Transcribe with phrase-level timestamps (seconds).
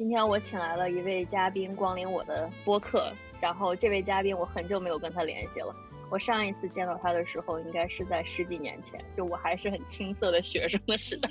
[0.00, 5.76] 今天我请来了一位嘉宾光临我的播客，然后这位嘉宾我很久没有跟他联系了。
[6.10, 11.28] 我上一次见到他的时候，应该是在十几年前，就我还是很青涩的学生的时代。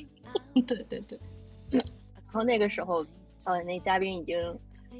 [0.67, 1.19] 对对对。
[1.71, 1.83] 然
[2.31, 3.03] 后那个时候，
[3.45, 4.37] 呃，那嘉宾已经。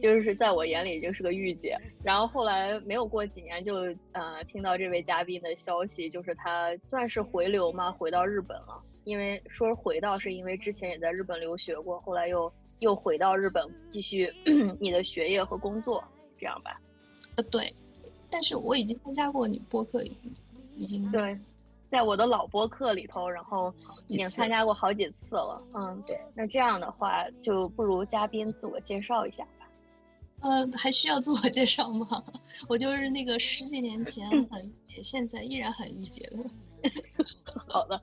[0.01, 3.75] 就是在我眼里已经是个御姐，然后后来没有过几年，就
[4.13, 8.81] 呃听到这位嘉宾的消息，就是他算是回流嘛，回到日本了。
[9.03, 14.31] 因为说回到，是因为之前也在日本留学过，后来又又回到日本继续
[14.79, 16.03] 你的学业和工作，
[16.37, 16.79] 这样吧？
[17.35, 17.73] 呃，对。
[18.29, 20.03] 但是我已经参加过你播客，
[20.77, 21.35] 已经对，
[21.89, 23.73] 在我的老播客里头，然后
[24.07, 25.59] 已经参加过好几次了。
[25.73, 26.15] 嗯，对。
[26.35, 29.43] 那这样的话，就不如嘉宾自我介绍一下。
[30.41, 32.07] 呃，还需要自我介绍吗？
[32.69, 36.45] 我就是那个十几年前很御姐，现在依然很御姐的。
[37.67, 38.01] 好的，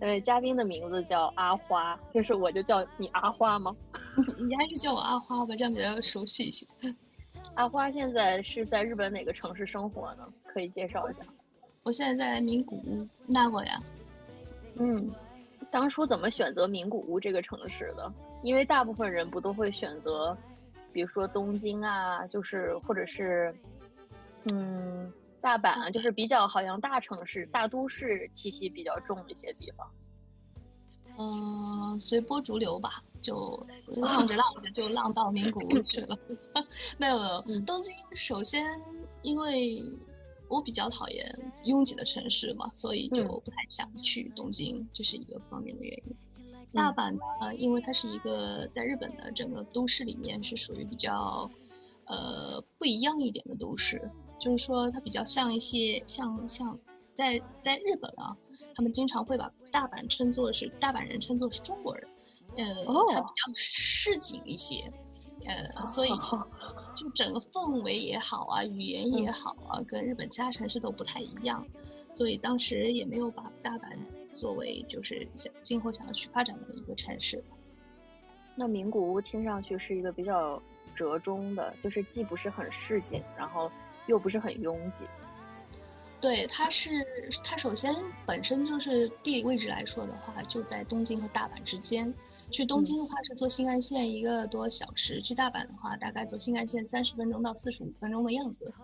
[0.00, 3.74] 呃，嘉宾的名字叫阿花，就是我就叫你阿花吗？
[4.38, 6.66] 你还是叫我阿花吧，这样比较熟悉一些。
[7.54, 10.26] 阿花现在是在日本哪个城市生活呢？
[10.44, 11.20] 可以介绍一下。
[11.82, 13.82] 我现在在名古屋，那过呀。
[14.76, 15.10] 嗯，
[15.70, 18.12] 当初怎么选择名古屋这个城市的？
[18.42, 20.36] 因为大部分人不都会选择。
[20.98, 23.54] 比如说东京啊，就是或者是，
[24.50, 29.88] 嗯，大阪啊，就是比较好像大城市、大都市气息比较重的一些地方。
[31.16, 36.18] 嗯，随波逐流吧，就 浪着浪着就浪到名古屋去了。
[36.98, 38.66] 没有，东京首先
[39.22, 39.80] 因为
[40.48, 46.16] 我比较讨厌拥挤的城市嘛，所以就不太想去东京，这是一个方面的原因。
[46.72, 51.50] 大阪呢，因为它是一个在日本的整个都市里面是属于比较，
[52.04, 56.78] 呃不一样一点的都市，就是说它比较像一些像像
[57.14, 58.36] 在在日本啊，
[58.74, 62.08] 他们经常会把大阪称作是大阪人称作是中国人，
[62.56, 64.92] 呃，它比较市井一些，
[65.46, 66.10] 呃，所以
[66.94, 71.66] 就整个氛围也好啊，语言也好啊，跟日本其他城市都不太一样，
[72.12, 73.96] 所以当时也没有把大阪。
[74.32, 77.42] 作为就是想今后想要去发展的一个城市，
[78.54, 80.62] 那名古屋听上去是一个比较
[80.94, 83.70] 折中的，就是既不是很市井，然后
[84.06, 85.04] 又不是很拥挤。
[86.20, 86.90] 对，它是
[87.44, 87.94] 它首先
[88.26, 92.12] 本身就是地理位置来说的话，就在东京和大阪之间。
[92.50, 98.74] 去东京的话是坐新干线一个多小时，去大阪的话大概坐新干线三十分钟到四十五分钟的样子。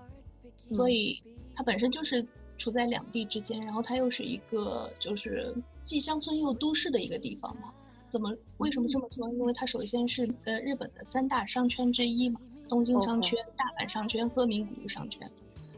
[0.68, 1.22] 所以
[1.54, 2.26] 它本身就是。
[2.56, 7.72] 处在两地之间，然后它又是一个就是既乡村又都市的一个地方嘛。
[8.08, 9.28] 怎么为什么这么说？
[9.30, 15.28] 因为它首先是呃日本的三大商圈之一嘛，东京商圈、大阪商圈和名古屋商圈。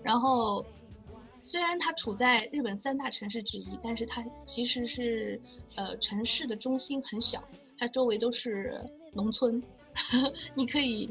[0.03, 0.65] 然后
[1.41, 5.41] 虽然它处在日本三大城市之一，但是它其实是
[5.77, 7.43] 呃城市的中心很小，
[7.79, 8.79] 它周围都是
[9.15, 9.63] 农村，
[10.55, 11.11] 你可以。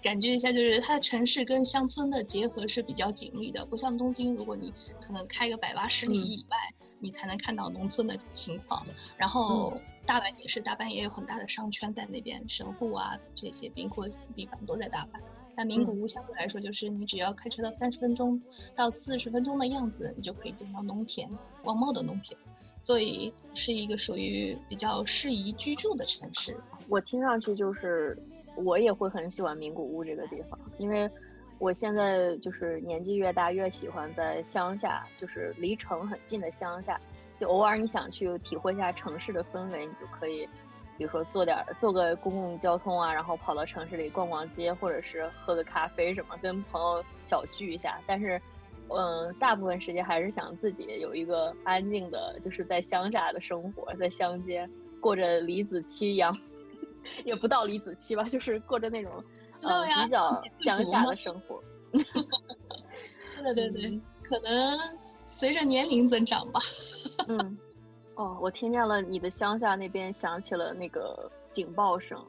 [0.00, 6.56] 感觉一下，就是它的城市跟乡村的结合是比较紧密的，不像东京，如果你可能开个百八十里以外，
[7.00, 8.86] 你才能看到农村的情况。
[9.16, 9.76] 然后
[10.06, 15.20] 大阪也是，大阪也有很大的商圈在那边，神户啊这些兵库的地方都在大阪。
[15.56, 18.40] 但名古屋相对来说，就是你只要开车到三十分钟
[18.76, 21.28] 到四十分钟的样子，你就可以见到农田，
[21.64, 22.38] 广袤的农田，
[22.78, 26.56] 所以是一个属于比较适宜居住的城市。
[26.88, 28.16] 我听上去就是。
[28.64, 31.10] 我也会很喜欢名古屋这个地方，因为
[31.58, 37.00] 我现在就是年纪越大越喜欢在乡下，就是离城很近的乡下。
[37.40, 40.44] 就偶尔你想去体会一下城市的氛围，你就可以，
[40.96, 48.00] 比如说坐点坐个公共交通啊，然后跑到城市里逛逛街，或者是喝个咖啡什么，跟朋友小聚一下。
[48.08, 48.40] 但是，
[48.88, 54.68] 嗯，大部分时间还是想自己有一个安静的，就是在乡下的生活，在乡间
[55.00, 56.36] 过着李子柒一样。
[57.24, 59.12] 也不到李子柒吧，就是过着那种
[59.62, 61.62] 呃比较乡下的生活。
[61.92, 64.78] 对对对，可能
[65.26, 66.60] 随着年龄增长吧。
[67.28, 67.58] 嗯，
[68.14, 72.22] 哦，我听见了你的乡下那边响起了那个警报声，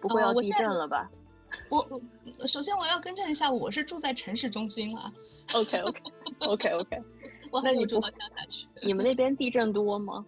[0.00, 1.10] 不会要地震了吧？
[1.68, 1.86] 我
[2.38, 5.12] 我首先我要更正一下，我是住在城市中心了。
[5.54, 6.00] OK OK
[6.40, 7.02] OK OK，
[7.62, 8.66] 那你住到乡下去？
[8.82, 10.24] 你们那边地震多吗？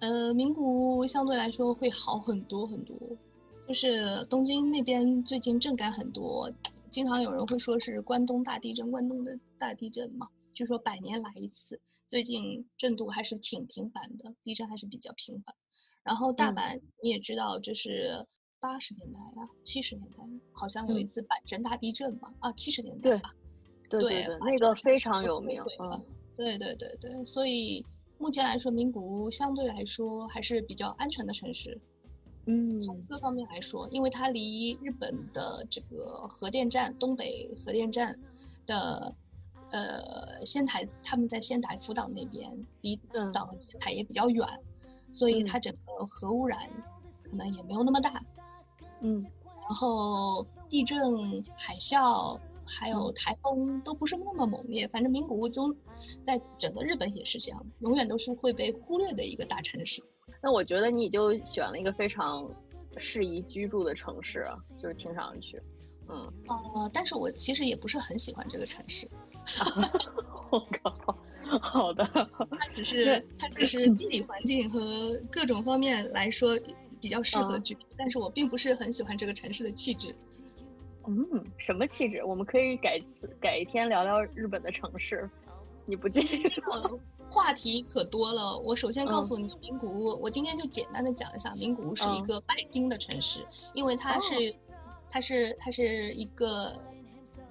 [0.00, 2.96] 呃，名古屋相对来说会好很多很多，
[3.66, 6.50] 就是东京那边最近震感很多，
[6.90, 15.52] 经常有人会说是关东大地震，关东的大地震嘛，据说百年来一次，最近震度还是挺频繁的，地震还是比较频繁。
[16.04, 18.24] 然后大阪你也知道，就是
[18.60, 20.18] 八十年代啊，七十年代
[20.52, 23.34] 好像有一次阪神大地震嘛，啊，七十年代吧，
[23.90, 26.04] 对对对，那个非常有名，嗯，
[26.36, 27.84] 对对对对，所以。
[28.18, 31.80] 目前来说，名古屋相对来说还是比较安全的城市。
[32.46, 38.18] 嗯，从各方面来说，因为它离日本的这个核电站东北核电站
[38.66, 39.14] 的
[39.70, 42.50] 呃仙台，他们在仙台福岛那边，
[42.80, 44.46] 离福岛仙台也比较远，
[45.12, 46.58] 所以它整个核污染
[47.22, 48.22] 可能也没有那么大。
[49.00, 49.24] 嗯，
[49.60, 50.98] 然后地震、
[51.54, 55.74] 海啸还有台风都不是那么猛烈，反正名古屋都
[56.26, 60.02] 在整个日本也是这样，永远都是会被忽略的一个大城市。
[60.42, 62.48] 那我觉得你就选了一个非常
[62.98, 64.44] 适宜居住的城市，
[64.80, 65.60] 就是听上去，
[66.08, 66.30] 嗯，
[66.74, 69.08] 呃，但是我其实也不是很喜欢这个城市。
[70.50, 71.18] 我靠，
[71.60, 76.58] 好的，它只是它只是地理环境和各种方面来说
[77.00, 80.14] 比较适合居住，但是我并不是很喜欢这个城市的气质。
[81.08, 82.22] 嗯，什么气质？
[82.22, 83.00] 我们可以改
[83.40, 85.28] 改一天聊聊日本的城市，
[85.86, 86.98] 你不介意吗？
[87.30, 93.44] 话题可多了，我首先告诉你，名古屋，我今天就简单的讲一下，名古屋是一个拜金的城市，
[93.74, 94.54] 因为它是，
[95.10, 96.72] 它是，它是一个，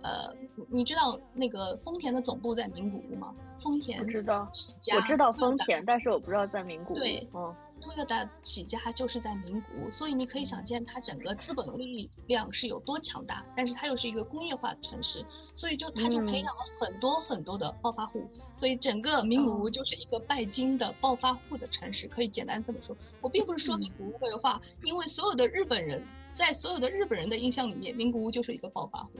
[0.01, 0.33] 呃，
[0.67, 3.33] 你知道那个丰田的总部在名古屋吗？
[3.59, 4.49] 丰田知道，
[4.95, 6.97] 我知道丰田，但是我不知道在名古屋。
[6.97, 7.55] 对，嗯。
[7.87, 13.45] 多月的起家就是在名古屋，所以你可以想见它整个资本力量是有多强大。
[13.55, 15.23] 但是它又是一个工业化的城市，
[15.53, 22.93] 所以就它就培养了很多很多的暴发户，所以整个名古屋就是一个拜金的暴发户的城市，可以简单这么说。
[23.21, 29.11] 我并不是说名古屋坏话，因为所有的日本人在所有的日本人的印象里面，名古屋就是一个暴发户。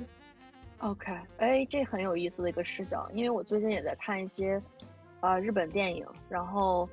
[0.80, 4.62] OK，哎，这很有意思的一个视角，因为我最近也在看一些
[5.22, 6.90] 啊日本电影，然后。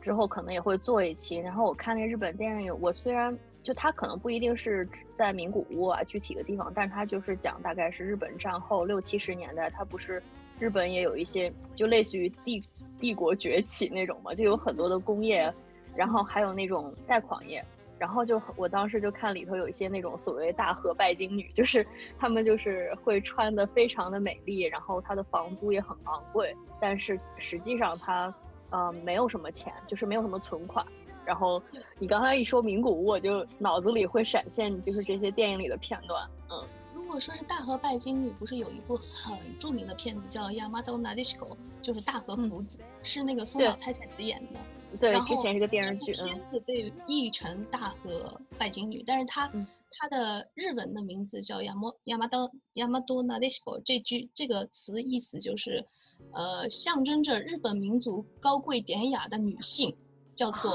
[0.00, 10.22] 之后可能也会做一期，然后我看那日本电影，我虽然就它可能不一定是在名古屋啊具体的地方，但是它就是讲大概是日本战后六七十年代，它不是
[10.58, 12.62] 日本也有一些就类似于帝
[12.98, 15.52] 帝国崛起那种嘛，就有很多的工业，
[15.94, 17.62] 然后还有那种贷款业，
[17.98, 21.84] 然后就我当时就看里头有一些那种所谓大和拜金女，就是
[22.18, 28.32] 她们就是会穿的非常的美丽，然后她的房租也很昂贵，但是实际上她。
[28.70, 30.84] 呃，没有什么钱，就是没有什么存款。
[31.24, 31.62] 然后
[31.98, 36.26] 你刚才一说名古屋，我就脑子里会闪现，就是这些电影里的片段。
[36.50, 41.50] 嗯，如果说是大和拜金女，不是有一部很著名的片子叫《Yamato Nadeshiko》，
[41.82, 44.60] 就是大和福子，是那个松岛菜菜子演的。
[44.98, 46.14] 对，之前是个电视剧。
[46.14, 49.50] 片子被译成大和拜金女，但是它
[49.90, 55.86] 它的日文的名字叫 Yamato Yamato Nadeshiko，这句这个词意思就是。
[56.32, 59.96] 呃，象征着日本民族高贵典雅的女性，
[60.34, 60.72] 叫做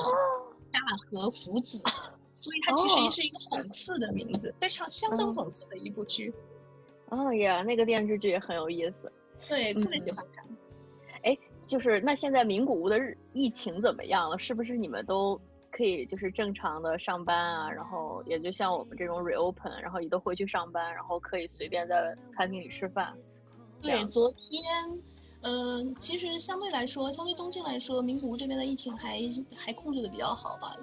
[0.72, 1.80] 大和福子，
[2.38, 6.34] 所以它其实也是一个讽刺的名字，非常相当讽刺的一部剧。
[7.10, 9.12] 哦呀，那个电视剧也很有意思，
[9.50, 10.48] 对，特别喜欢看。
[11.24, 11.38] 哎，
[11.68, 14.40] 就是那现在名古屋的日疫情怎么样了？
[14.40, 15.40] 是不是你们都
[15.76, 17.72] 可以就是正常的上班啊？
[17.72, 23.14] 然后也就像我们这种 reopen，然后也都回去上班，然后可以随便在餐厅里吃饭。
[23.82, 24.64] 对，昨天。
[25.46, 29.20] 嗯，其实相对来说，相对东京来说，名古屋这边的疫情还
[29.54, 30.74] 还控制的比较好吧。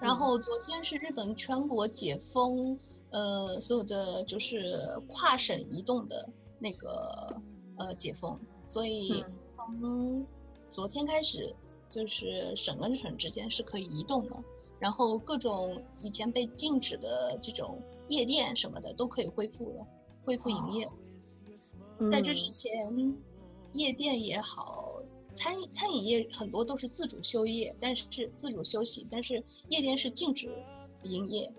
[0.00, 2.76] 然后昨天是日本全国解封，
[3.10, 6.28] 呃，所有的就是跨省移动的
[6.58, 7.40] 那个
[7.78, 8.36] 呃解封，
[8.66, 9.24] 所以
[9.54, 10.26] 从
[10.68, 11.54] 昨天开始，
[11.98, 14.36] 就是省跟省之间是可以移动的。
[14.78, 19.86] 然后各种以前被禁止的这种夜店什么的都可以恢复了，
[20.24, 20.88] 恢复营业。
[22.10, 23.16] 在这之前。
[23.74, 24.94] 夜店也好，
[25.34, 30.50] 餐饮餐饮业很多都是自主休业，但是是自主休息，但是夜店是禁止
[31.02, 31.52] 营业，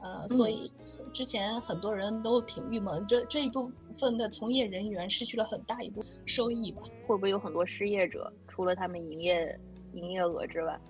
[0.00, 0.72] 呃，所以
[1.12, 6.82] 之前很多人都挺郁闷，这这一部分的从业人员失去了很大一部分收益吧？
[7.06, 8.32] 会不会有很多失业者？
[8.48, 9.58] 除了他们营业
[9.92, 10.80] 营业额之外？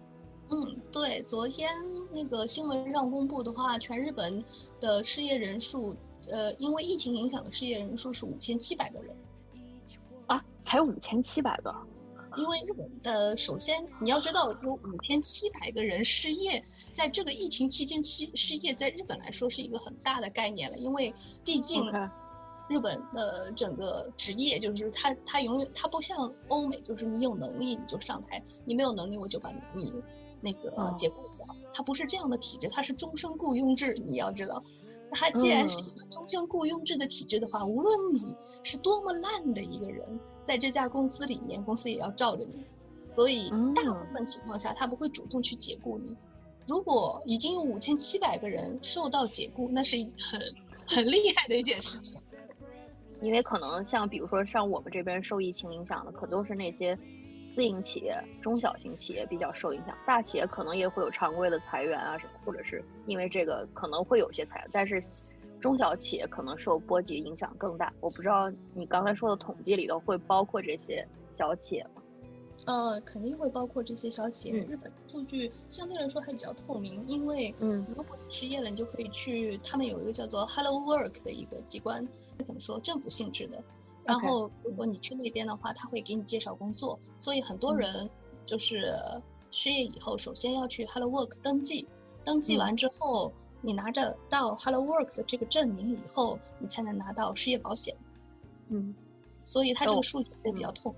[0.51, 1.71] 嗯，对，昨天
[2.13, 4.45] 那个新闻上公布的话，全日本
[4.81, 5.97] 的失业人数，
[6.29, 9.17] 呃，因为疫情影响的失业人数是五千七百个人。
[10.27, 11.75] 啊才五千七百个，
[12.37, 16.63] 因为日本的首先你要知道有五千七百个人失业，
[16.93, 21.13] 在这个疫情期间失失业，在日本来说是一个很大的概念了，因为
[21.45, 21.83] 毕竟
[22.69, 29.93] 日本的整个职业就是他他永远他不像欧美，就是你有能力你就上台，你没有能力我就把你
[30.41, 34.63] 那个解雇掉，他不是这样的体制，他是终身雇佣制，你要知道。
[35.11, 42.65] 那他既然是一个终身雇佣制的体制的话，无论你是多么烂的一个人，在这家公司里面，公司也要罩着你。
[43.15, 46.15] 所以大部分情况下，他不会主动去解雇你。
[46.67, 50.41] 如果已经有五千七百个人受到解雇，那是很
[50.87, 52.21] 很厉害的一件事情。
[53.23, 56.99] 因为可能像比如说像我们这边受疫情影响的，可都是那些
[57.57, 65.01] 私营企业、中小型企业比较受影响，大企业可能也会有常规的裁员啊什么，或者是因为这个可能会有些裁员，但是
[65.59, 67.91] 中小企业可能受波及影响更大。
[67.99, 72.03] 我不知道你刚才说的统计里头会包括这些小企业吗？
[72.67, 74.57] 呃，肯定会包括这些小企业。
[74.57, 82.07] 日本数据相对来说还比较透明，因为嗯，如果你失业了，你就可以去他们有一个叫做 Hello Work 的一个机关，
[82.45, 83.65] 怎么说政府性质的。
[84.07, 86.99] 然后如果你去那边的话，他会给你介绍工作。
[87.19, 88.09] 所以很多人
[88.45, 88.95] 就是
[89.51, 91.87] 失业以后，首先要去 Hello Work 登记，
[92.25, 97.97] 登记完之后，你拿着到 Hello Work 的这个证明以后，你才能拿到失业保险。
[98.69, 98.95] 嗯，
[99.45, 100.95] 所以它这个数据会比较痛。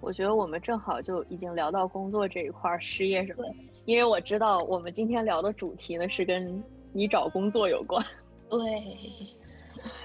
[0.00, 3.54] 我觉得我们正好就已经聊到工作这一块儿，失业什么的？
[3.84, 8.04] 因为我知道我们今天聊的主题呢是跟你找工作有关。
[8.48, 9.38] 对。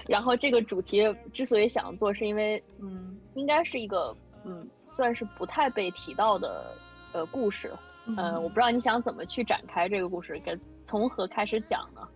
[0.08, 6.74] 然后这个主题之所以想做，是因为嗯，应该是一个嗯，算是不太被提到的
[7.12, 7.72] 呃故事。
[8.06, 12.08] 嗯，我不知道你想怎么去展开这个故事，跟从何开始讲呢？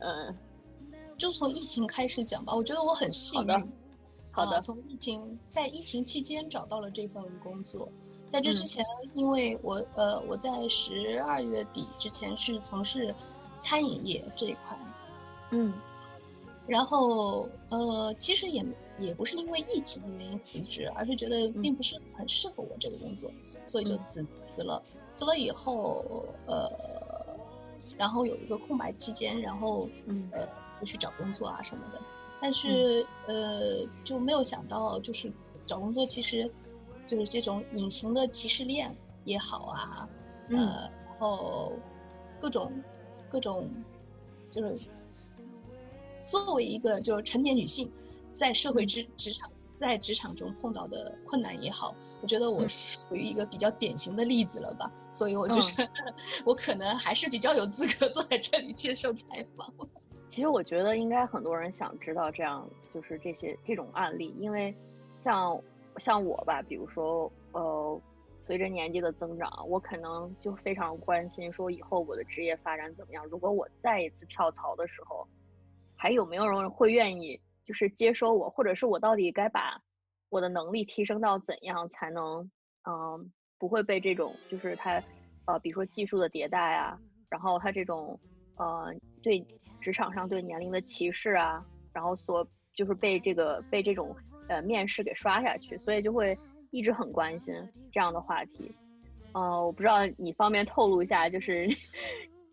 [0.00, 0.36] 嗯，
[1.16, 2.52] 就从疫情开始讲吧。
[2.52, 3.72] 我觉得我很幸运。
[4.32, 7.88] 好的，从疫情在疫情期间找到了这份工作，
[8.26, 13.14] 在这之前，因为我呃我在十二月底之前是从事
[13.58, 14.78] 餐饮业这一块，
[15.50, 15.72] 嗯，
[16.68, 18.64] 然后呃其实也
[18.98, 23.30] 也不是因为疫情的原因辞职，而是觉得并不是很适合我这个工作，
[23.66, 24.80] 所以就辞辞了。
[25.10, 26.70] 辞了以后，呃，
[27.96, 30.28] 然后有一个空白期间，然后嗯。
[30.32, 30.46] 呃
[30.80, 32.00] 就去找工作啊什么的。
[32.40, 35.28] 但是，呃，就没有想到，就是
[35.66, 36.48] 找工作其实，
[37.04, 40.08] 就是这种隐形的歧视链也好啊，
[40.50, 41.72] 呃，然后
[42.38, 42.70] 各种
[43.28, 43.68] 各种，
[44.52, 44.78] 就是
[46.28, 47.90] 作为一个就是成年女性，
[48.36, 55.88] 在社会职职场在职场中碰到的困难也好，我觉得我属于一个比较典型的例子了吧，所以我觉得
[56.44, 59.72] 我可能还是比较有资格坐在这里接受采访。
[60.26, 64.74] 其实我觉得应该很多人想知道这样就是这些这种案例，因为
[65.16, 65.58] 像
[65.96, 68.00] 像我吧，比如说呃，
[68.44, 73.24] 随着年纪的增长，我可能就非常关心说以后我的职业发展怎么样。
[73.28, 75.26] 如果我再一次跳槽的时候，
[75.98, 79.82] 还有没有人会愿意就是接收我，或者是我到底该把
[80.30, 82.50] 我的能力提升到怎样才能
[82.88, 85.04] 嗯不会被这种就是他
[85.44, 88.18] 呃比如说技术的迭代啊，然后他这种
[88.54, 89.46] 呃对。
[89.80, 94.16] 职场上对年龄的歧视啊，然后所就是被这个被这种
[94.48, 96.36] 呃面试给刷下去，所以就会
[96.72, 97.54] 一直很关心
[97.92, 98.74] 这样的话题。
[99.34, 101.68] 呃，我不知道你方便透露一下，就是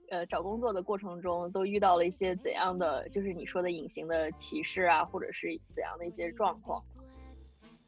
[0.09, 6.83] 呃找工作的过程中都遇到了一些怎样的，就是你说的隐形的歧视啊，或者是怎样的一些状况。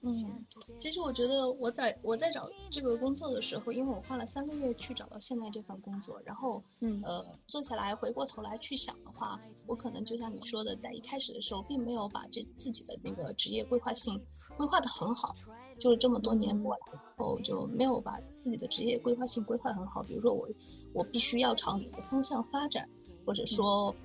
[0.02, 0.46] 嗯，
[0.78, 14.24] 其实我觉得我在我在找这个工作的时候，因为我花了三个月去找到现在这份工作，然后，嗯，呃，坐下来回过头来去想的话，我可能就像你说的，在一开始的时候，并没有把这自己的那个职业规划性
[14.56, 15.36] 规划的很好，
[15.80, 20.04] 就是这么多年过来以后，就没有把自己的职业规划性规划很好。
[20.04, 20.48] 比如说我，
[20.94, 22.90] 我必须要朝哪个方向发展，
[23.26, 23.96] 或者说。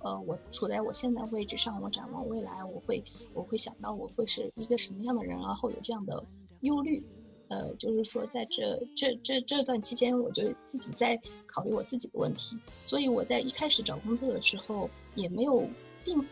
[0.00, 3.02] 呃，我处在我现在位置上，我展望未来，我会
[3.32, 6.22] 我会想到我会是一个什么样的人，然后有这样的
[6.60, 7.02] 忧虑。
[7.48, 12.56] 呃，就是说在这这这这段期间，我就自己在考虑我自己的问题。
[12.84, 15.66] 所以我在一开始找工作的时候，也没有
[16.04, 16.24] 并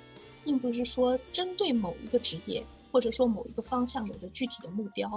[0.45, 5.11] 并不是说针对某一个职业或者说某一个方向有着具体的目标，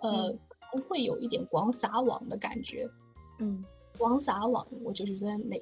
[0.00, 0.34] 呃，
[0.72, 2.88] 不会有一点广撒网的感觉。
[3.40, 3.62] 嗯，
[3.98, 5.60] 广撒网，我就觉得哪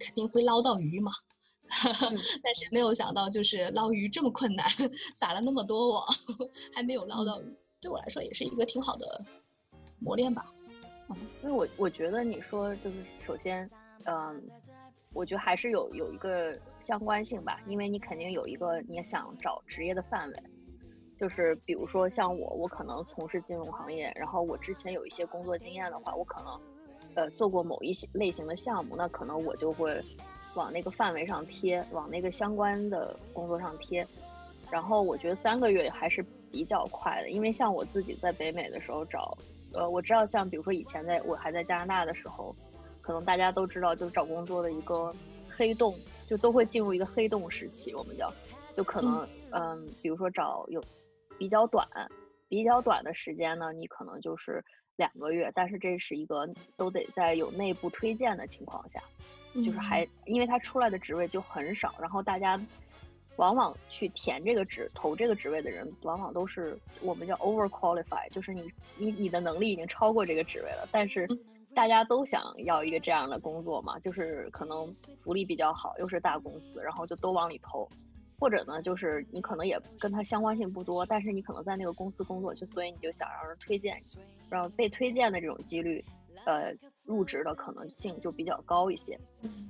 [0.00, 1.12] 肯定会捞到鱼嘛。
[2.42, 4.66] 但是没有想到，就是捞鱼这么困难，
[5.14, 6.04] 撒了那么多网，
[6.74, 7.56] 还没有捞到鱼。
[7.80, 9.24] 对我来说，也是一个挺好的
[10.00, 10.44] 磨练吧。
[11.08, 13.70] 嗯，因为我我觉得你说就是首先，
[14.06, 14.42] 嗯，
[15.14, 20.42] 我觉得还是有有一个相关性吧，因为你肯定有一个你想找职业的范围，
[21.18, 26.60] 就是比如说像我，我可能从事金融行业，然后我之前有一些工作经验的话，我可能
[27.14, 30.02] 呃做过某一些类型的项目，那可能我就会。
[30.54, 34.08] 往那个范围上贴，往那个相关的工作上贴，
[34.70, 39.36] 然后我觉得三个月还是比较快的，因为像我自己在北美的时候找，
[39.74, 42.56] 呃，我知道像比如说以前在我还在加拿大的时候，
[43.02, 45.14] 可能大家都知道，就是找工作的一个
[45.46, 45.94] 黑洞，
[46.26, 48.32] 就都会进入一个黑洞时期，我们叫，
[48.74, 49.28] 就可能嗯，
[50.02, 50.82] 比如说找有
[51.38, 51.86] 比较短、
[52.48, 54.64] 比较短的时间呢，你可能就是
[54.96, 59.00] 两个月，但是这是一个都得在有内部推荐的情况下。
[59.54, 62.60] 就是还，因为他出来的职位就很少，然后大家
[63.36, 71.26] 往往去填这个职、投这个职位的人，往往都是我们叫 over qualify，就是你你你的能力已经超过这个职位了，但是
[71.74, 77.88] 大家都想要一个这样的工作嘛，就是可能福利比较好，又是大公司，然后就都往里投，
[78.38, 86.04] 或者呢，就是你可能也跟他相关性不多，但是你可能在那个公司工作，就所以你就想让人推荐你，然后被推荐的这种几率，
[86.44, 86.72] 呃，
[87.04, 89.18] 入职的可能性就比较高一些，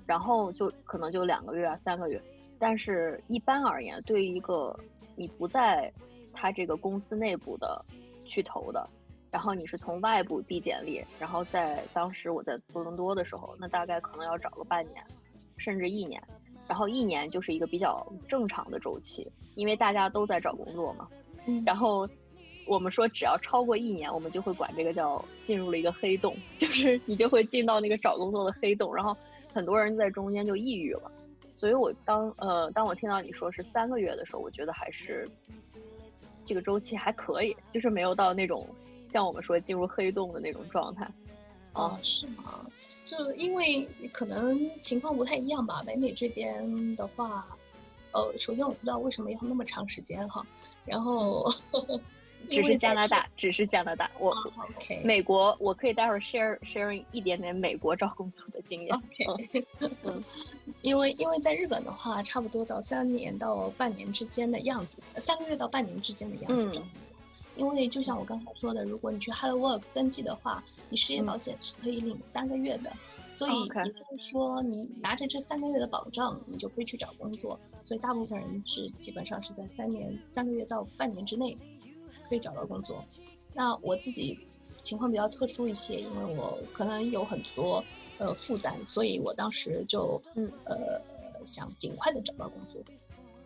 [0.06, 2.20] 然后就可能就两个月啊，三个月。
[2.58, 4.74] 但是，一般而言，对于一个
[5.14, 5.92] 你不在
[6.32, 7.84] 他这个公司内部的
[8.24, 8.88] 去投的，
[9.30, 15.04] 然后你是从外部递简历，然后在当时我在多伦多的时候，那大概可能要找个半年，
[15.58, 16.22] 甚至一年，
[16.68, 21.08] 然后一年就是一个比较正常的周期，因为大家都在找工作嘛。
[21.46, 21.62] 嗯。
[21.64, 22.08] 然后
[22.66, 29.16] 我们说，只要超过一年，我们就会管这个叫进入了一个黑洞， 就是你就会进到那个找工作的黑洞，然后
[29.52, 31.10] 很多人在中间就抑郁了。
[31.52, 35.26] 所以，我当呃，当我听到你说是三个月的时候，我觉得还是
[36.44, 38.68] 这个周期还可以，就是没有到那种
[39.10, 41.08] 像我们说进入黑洞的那种状态。
[41.76, 42.66] 哦，是吗？
[43.04, 45.82] 就因为可能情况不太一样吧。
[45.86, 47.46] 北美这边的话，
[48.12, 50.44] 呃，首先我不知道为什么要那么长时间哈，
[50.84, 51.48] 然后。
[52.48, 54.08] 只是加拿大，只是加拿大。
[54.20, 54.30] 我
[54.76, 58.94] ，OK 美国，我可以待会儿 share sharing 一点点美国找工作的经验。
[58.94, 59.66] OK，
[60.04, 60.22] 嗯，
[60.80, 66.78] 因为因为在日本的话，差不多到三年到半年之间的样子，三个月到半年之间的样子。
[66.78, 67.05] 嗯。
[67.56, 72.92] 因为就像我刚才说的，如果你去 Hello Work 登记的话，你失业保险是可以领三个月的，
[73.34, 77.58] 所以也就是说，你拿着这三个月的保障，你就可以去找工作。
[77.82, 81.56] 所以大部分人是基本上是在三年三个月到半年之内。
[82.28, 83.04] 可以找到工作，
[83.54, 84.36] 那我自己
[84.82, 87.84] 情况比较特殊一些，因为我可能有很多
[88.18, 90.50] 呃负担，所以我当时就嗯。
[90.64, 91.00] 呃
[91.44, 92.82] 想尽快的找到工作，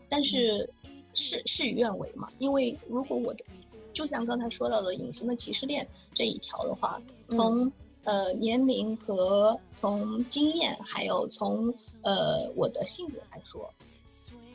[0.08, 0.66] 但是
[1.12, 3.44] 事事与愿违嘛，因为如果我的
[3.92, 7.70] 就像刚才说到的隐形的歧视链这一条的话，从
[8.04, 13.72] 呃年龄和从经验，还有从呃我的性格来说，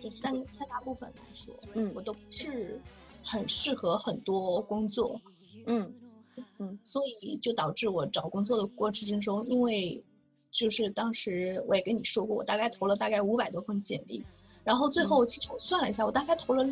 [0.02, 2.80] 这三三大部分来说，嗯，我都不是。
[3.28, 5.20] 很适合很多工作，
[5.66, 5.92] 嗯
[6.60, 10.04] 嗯，所以就导致我找工作的过程之中，因为
[10.52, 14.24] 就是当时我也跟你说过，我大概投了大概五百多份简历，
[14.64, 16.64] 然后最后其实我算了一下，我大概投了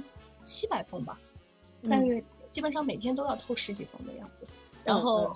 [0.43, 1.19] 七百份吧，
[1.89, 4.47] 但是基本上每天都要投十几封的样子，
[4.85, 5.35] 然后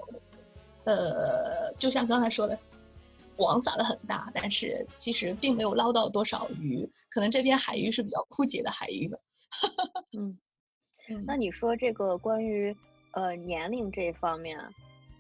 [0.85, 2.57] 呃，就像刚才说的，
[3.37, 9.17] 网撒的很大，但是其实并没有捞到多少鱼，可能这片海域是比较枯竭的海域吧，
[10.15, 10.37] 嗯。
[11.25, 12.75] 那你说这个关于
[13.11, 14.59] 呃年龄这方面，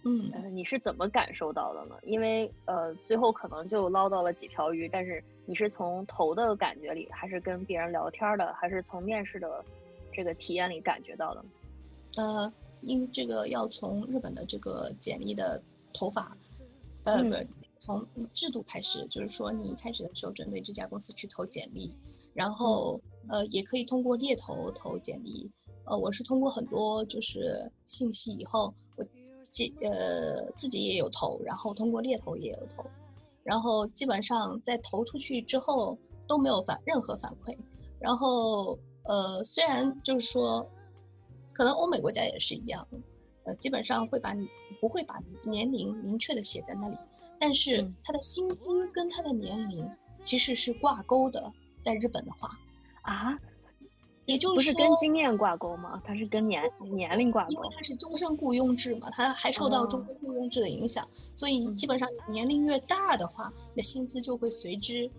[0.03, 1.95] 嗯，你是怎么感受到的呢？
[2.03, 9.65] 因为呃最后可能就捞到了几条鱼，但是你是从投的感觉里，还是跟别人聊天的，还是从面试的
[10.13, 11.43] 这个体验里感觉到的？
[12.17, 12.51] 呃，
[12.81, 15.61] 因这个要从日本的这个简历的
[15.93, 16.37] 投法，
[17.03, 17.47] 呃，不是
[17.79, 21.93] 从制度开始，就是说你一开始的时候针对这家公司去投简历，
[22.33, 22.99] 然后
[23.29, 25.49] 呃也可以通过猎头投简历。
[25.85, 29.05] 呃，我是通过很多就是信息以后，我
[29.51, 32.85] 自呃自己也有投，然后通过猎头也有投，
[33.43, 37.57] 然后基本上在投出去之后都没有反任何反馈，
[37.99, 40.67] 然后呃虽然就是说，
[41.57, 42.87] 可能欧美国家也是一样，
[43.45, 44.47] 呃基本上会把你
[44.79, 46.95] 不会把年龄明确的写在那里，
[47.39, 49.89] 但是他的薪资跟他的年龄
[50.21, 52.51] 其实是挂钩的，在日本的话
[53.01, 53.39] 啊。
[54.27, 56.01] 也就是不是跟经验挂钩吗？
[56.05, 65.09] 它是跟年年龄挂钩，因为它是终身雇佣制嘛，它还受到终身雇佣制的影响，所以基本上年龄越大的话，你的薪资就会随之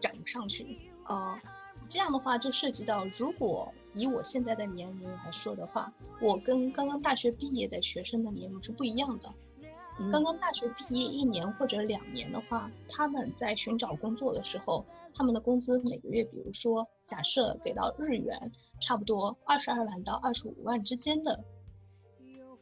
[0.00, 0.90] 涨上去。
[1.06, 1.38] 哦，
[1.90, 9.32] 这样的话就涉及到，如果以我现在的年龄来说的话，我跟刚刚大学毕业的学生的年龄是不一样的。
[10.10, 21.44] 刚刚大学毕业一年或者两年的话，他们在寻找工作的时候，他们的工资每个月，比如说假设给到日元差不多二十二万到二十五万之间的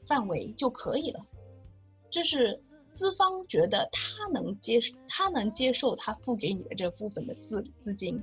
[0.06, 1.26] 范围就可以了。
[2.10, 8.22] 这是资方觉得他能接他能接受他付给你的这部分的资资金，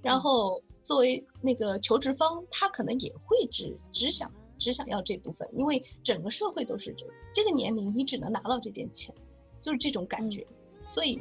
[0.00, 4.30] 然后作为那个求职方，他可能也会只只想。
[4.56, 9.12] 只想要这部分，因为整个社会都是这这个年龄，你只能拿到这点钱，
[9.60, 10.46] 就是这种感觉。
[10.88, 11.20] 所以，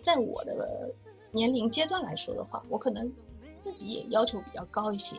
[0.00, 0.94] 在我的
[1.32, 3.12] 年龄阶段来说的话，我可能
[3.60, 5.16] 自己也要求比较高一些。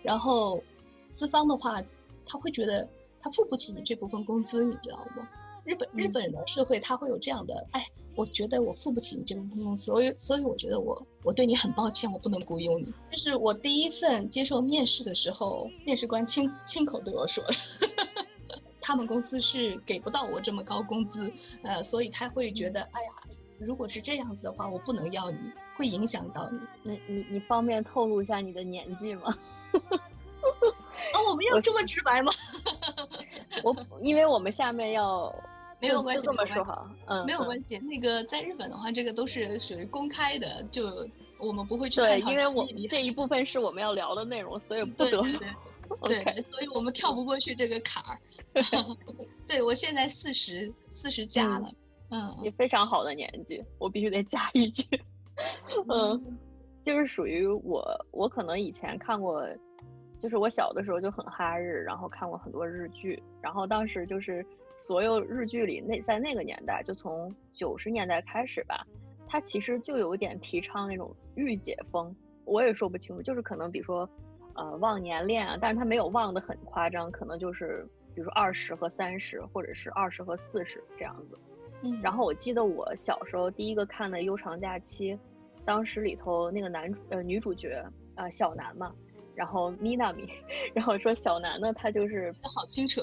[0.00, 0.62] 然后，
[1.10, 1.82] 资方的话，
[2.24, 5.28] 他会觉得他付不起你这部分工资，你知道吗？
[5.64, 12.92] 日本日本的社会他会有这样的，哎，我觉得我付不起你这份工资，所以所以我觉得我我对你很抱歉，我不能雇佣你。
[13.10, 17.54] 这是我第一份接受面试的时候，面试官亲亲口对我说的，
[18.80, 23.10] 他们公司是给不到我这么高工资，呃，所以他会觉得，哎呀，
[23.58, 25.38] 如果是这样子的话，我不能要你，
[25.76, 26.58] 会影响到你。
[26.82, 29.38] 那你你方便透露一下你的年纪吗？
[29.72, 32.32] 哦， 我们要这么直白吗？
[33.62, 35.32] 我因为我们下面要
[35.82, 37.76] 没有关系，这么说哈，嗯，没有关系。
[37.78, 41.06] 那个在日本的话，这个都是属于公开的，就
[41.38, 45.20] 我们不会去对，因为我这一部分是我们要聊的内容，所以不得
[45.88, 48.16] 不 对，所以我们跳不过去这个坎儿。
[49.46, 51.68] 对我现在四十四十加了，
[52.10, 54.86] 嗯，也非常好的年纪，我必须得加一句，
[55.90, 56.38] 嗯，
[56.80, 59.44] 就是属于我，我可能以前看过。
[60.20, 64.46] 就是我小的时候就很哈日，然后看过很多日剧，然后当时就是
[64.82, 68.84] 所有日剧里那在那个年代，就从九十年代开始吧，
[69.28, 72.12] 它其实就有点提倡那种御姐风，
[72.44, 74.10] 我也说不清楚，就是可能比如说，
[74.54, 81.38] 呃忘年恋啊，但是它没有忘的很夸张，可能就是比如说二十和三十，或者是二十和四十这样子。
[81.84, 85.14] 嗯，然后我记得我小时候第一个看的《悠长假期》，
[85.64, 87.80] 当时里头那个男呃女主角
[88.16, 88.92] 呃小南嘛。
[89.34, 90.28] 然后米娜米，
[90.74, 93.00] 然后说小南呢，他就是好清楚，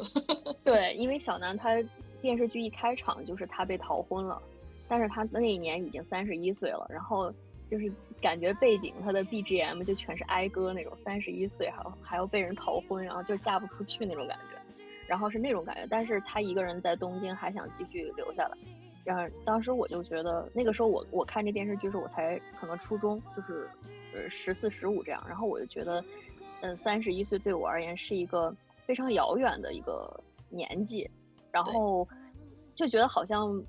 [0.64, 1.82] 对，因为小南他
[2.22, 4.42] 电视剧一开场就是他被逃婚了，
[4.88, 7.34] 但是他那一年已经三十一岁了，然后
[7.68, 18.58] 就是感觉背景他的 BGM 就全是哀歌那种，三十一岁还还要被人逃婚，然后就嫁不出去那种感觉，然后是那种感觉，但是他一个人在东京还想继续留下来，
[19.10, 23.68] 然后当时我就觉得那个时候我我看这电视剧时我才可能初中，就是。
[24.12, 26.04] 呃，十四十五这样，然后我就觉得，
[26.62, 28.52] 嗯，三十一岁对我而言是一个
[28.84, 30.12] 非常遥远的一个
[30.50, 31.08] 年纪，
[31.52, 32.08] 然后
[32.74, 33.64] 就觉得好像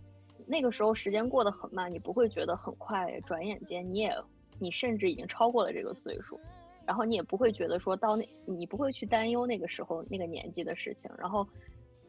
[0.46, 4.16] 那个时候时间过得很慢，你不会觉得很快，转眼间你也
[4.58, 6.40] 你甚至已经超过了这个岁数，
[6.86, 11.46] 然后你也不会觉得说到那，你不会去担忧那个时候那个年纪的事情，然后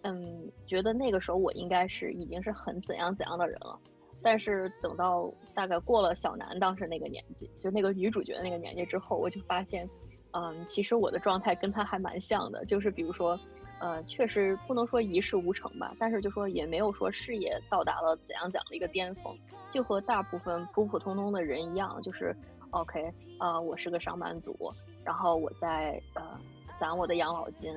[0.04, 3.80] 嗯，觉得那个时候我应该是已经是很怎样怎样的人了。
[4.24, 9.90] 但是等到大概过了小南当时那个年纪，就那个女主角的那个年纪之后，我就发现，
[10.32, 13.40] 嗯，其实我的状态跟她还蛮像的，就是比如说，
[13.80, 19.36] 呃，确实不能说一事无成吧，但是就说也没有说事业到达了怎样怎样的一个巅峰，
[19.72, 22.36] 就和大部分普普通通的人一样，就是
[22.70, 24.56] OK，呃，我是个上班族，
[25.04, 26.40] 然后我在呃
[26.80, 27.74] 攒我的养老金，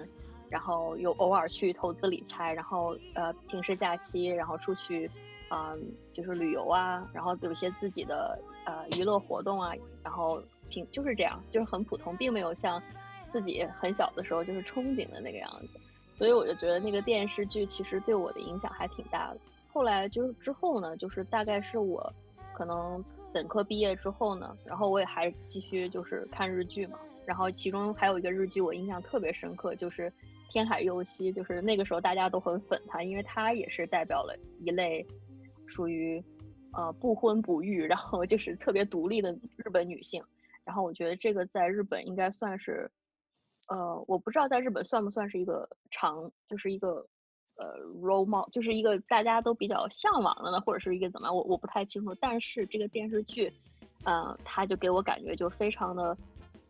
[0.54, 5.10] 然后又偶尔去投资理财，然后呃平时假期然后出去。
[5.50, 5.78] 嗯，
[6.12, 12.82] 就是旅游啊，然后有一些自己的呃娱乐活动啊，然后平就是这样，就是很普通，并没有像
[13.30, 15.68] 自己很小的时候就是憧憬的那个样子。
[16.12, 19.38] 所以我就觉得那个电视剧其实对我的影响还挺大的。
[19.72, 22.12] 后来就是之后呢，就是大概是我
[22.56, 26.98] 可能本科毕业之后呢，然后我也还继续就是看日剧嘛。
[27.26, 30.12] 然后其中还有一个日剧我印象特别深刻，就是
[30.54, 35.04] 天海佑希，就是那个时候大家都很粉他，因为他也是代表了一类。
[35.66, 36.22] 属于，
[36.72, 40.22] 呃，不婚不育，然后就是特别独立的日本女性。
[40.64, 42.88] 然后我觉得这个在日本应该算是，
[43.66, 47.04] 呃，我不知道在日本算不算是一个长，就是一个，
[47.56, 52.14] 呃，role model，就是一个大家都比较向往的呢，或者是一个怎么样，我我不太清楚。
[52.20, 53.52] 但是这个电视剧，
[54.04, 56.16] 嗯，它就给我感觉就非常的，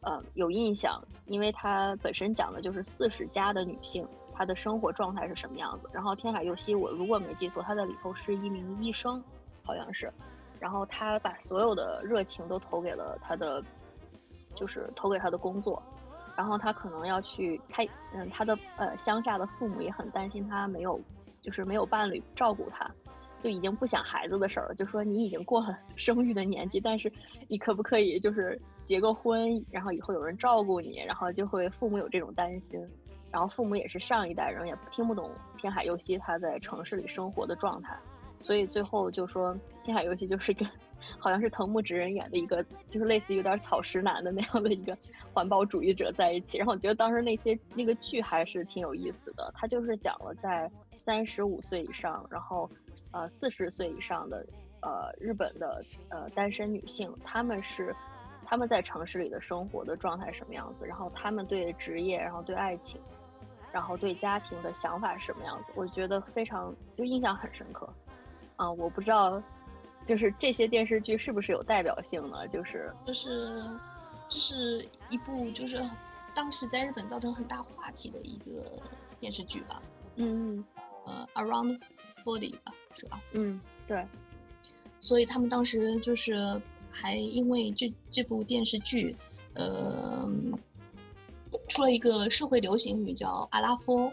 [0.05, 4.07] 呃，有印象，因为它本身讲的就是四十加的女性。
[4.33, 5.88] 她的生活状态是什么样子？
[5.93, 9.23] 然后天海佑希，我如果没记错，他在里头是一名医生，
[9.62, 10.12] 好像是。
[10.61, 13.62] 然后他把所有的热情都投给了他的，
[14.55, 15.83] 就是投给他的工作。
[16.37, 21.01] 然后他可能要去，他嗯，他的呃乡下的父母也很担心他没有，
[21.40, 22.90] 就是没有伴侣照顾他，
[23.38, 27.12] 就已经不想孩子的事儿了，就说你已经过了 生育的年纪，但是
[27.47, 32.81] 你可不可以就是结个婚，然后以后有人照顾你，然后就会父母有这种担心。
[33.31, 37.99] 然后父母也是上一代人，也听不懂天海佑希他在城市里生活的状态，
[38.38, 40.68] 所以最后就说天海佑希就是跟，
[41.18, 44.97] 好像是藤木直人演的一个，就是类似于有点草食男的那样的一个
[45.33, 46.59] 环保主义者在一起。
[46.59, 52.70] 然后我觉得当时那些那个剧还是挺有意思的，他就是讲了在三十五岁以上，然后
[53.11, 54.47] 呃四十岁以上的
[54.81, 57.92] 呃日本的呃单身女性，她们是
[58.44, 63.00] 他们在城市里的生活的状态什么样子，然后他们对职业，然后对爱情。
[63.72, 65.72] 然后对家庭的想法是什么样子？
[65.74, 67.92] 我觉得非常就印象很深刻，
[68.54, 69.42] 啊，我不知道，
[70.07, 72.46] 就是这些电视剧是不是有代表性呢？
[72.46, 73.59] 就是就是
[74.28, 75.76] 就是一部就是
[76.37, 78.80] 当时在日本造成很大话题的一个
[79.18, 79.83] 电视剧吧。
[80.14, 80.64] 嗯，
[81.04, 81.80] 呃 Around
[82.24, 83.20] Forty 吧，是吧？
[83.33, 84.07] 嗯，对。
[85.00, 86.38] 所以他们当时就是
[86.94, 89.16] 还因为这这部电视剧，
[89.54, 90.26] 呃，
[91.68, 94.12] 出了一个社会流行语叫阿拉夫。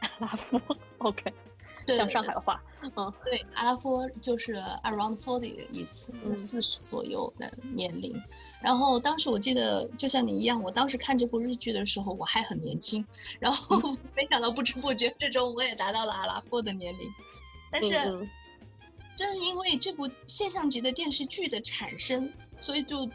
[0.00, 0.60] 阿拉夫
[0.98, 1.32] ，OK，
[1.86, 2.62] 对，像上海话。
[2.96, 8.20] 嗯，对，阿拉夫就是 around forty 的意思，四十左右的年龄。
[8.60, 13.06] 然后当时我记得，就像你一样，我当时看这部日剧的时候，我还很年轻。
[13.38, 13.78] 然后
[14.16, 17.08] 没想到不知不觉之中，我也达到了阿拉夫的年龄。
[17.70, 18.28] 但是，
[19.16, 23.08] 正是因为这部现象级的电视剧的产生，所以就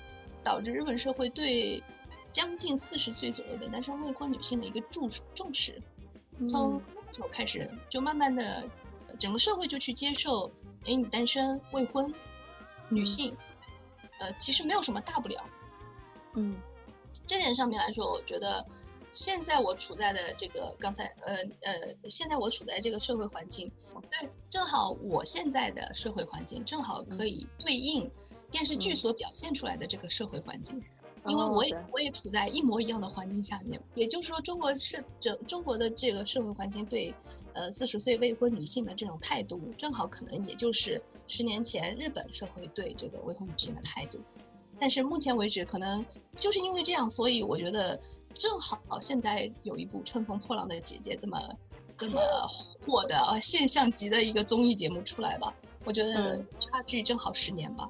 [0.44, 1.84] 导致日本社会对
[2.32, 5.82] 将近四十岁左右的单身未婚女性的一个重重视。
[6.48, 8.70] 从那时候开始，就慢慢的。
[9.18, 10.52] 整个社会就去接受，
[10.86, 12.14] 哎，你单身未婚，
[12.88, 13.36] 女性，
[14.20, 15.44] 呃，其实没有什么大不了。
[16.36, 16.56] 嗯，
[17.26, 18.64] 这点上面来说，我觉得
[19.12, 23.72] 现在我处在的这个刚才，呃呃，现在我处在这个社会环境，
[24.12, 28.10] 对，正好我现在的社会环境正好可以对应
[28.52, 30.82] 电视剧所表现出来的这个社会环境。
[31.26, 37.14] 因为我也我也处在一模一样的环境下面，也就是说，中国是整中国的这个社会环境对，
[37.54, 44.22] 呃，四十岁未婚女性的这种态度，正好可能也就是十年前日本社会对这个未婚女性的态度。
[44.80, 48.00] 但是目前为止，可能就是因为这样，所以我觉得
[48.34, 51.40] 正好现在有一部《乘风破浪的姐姐》这么
[51.98, 52.20] 这么
[52.86, 57.90] 火的啊现象级的一个综艺节目出来吧，我觉得差距正好十年吧。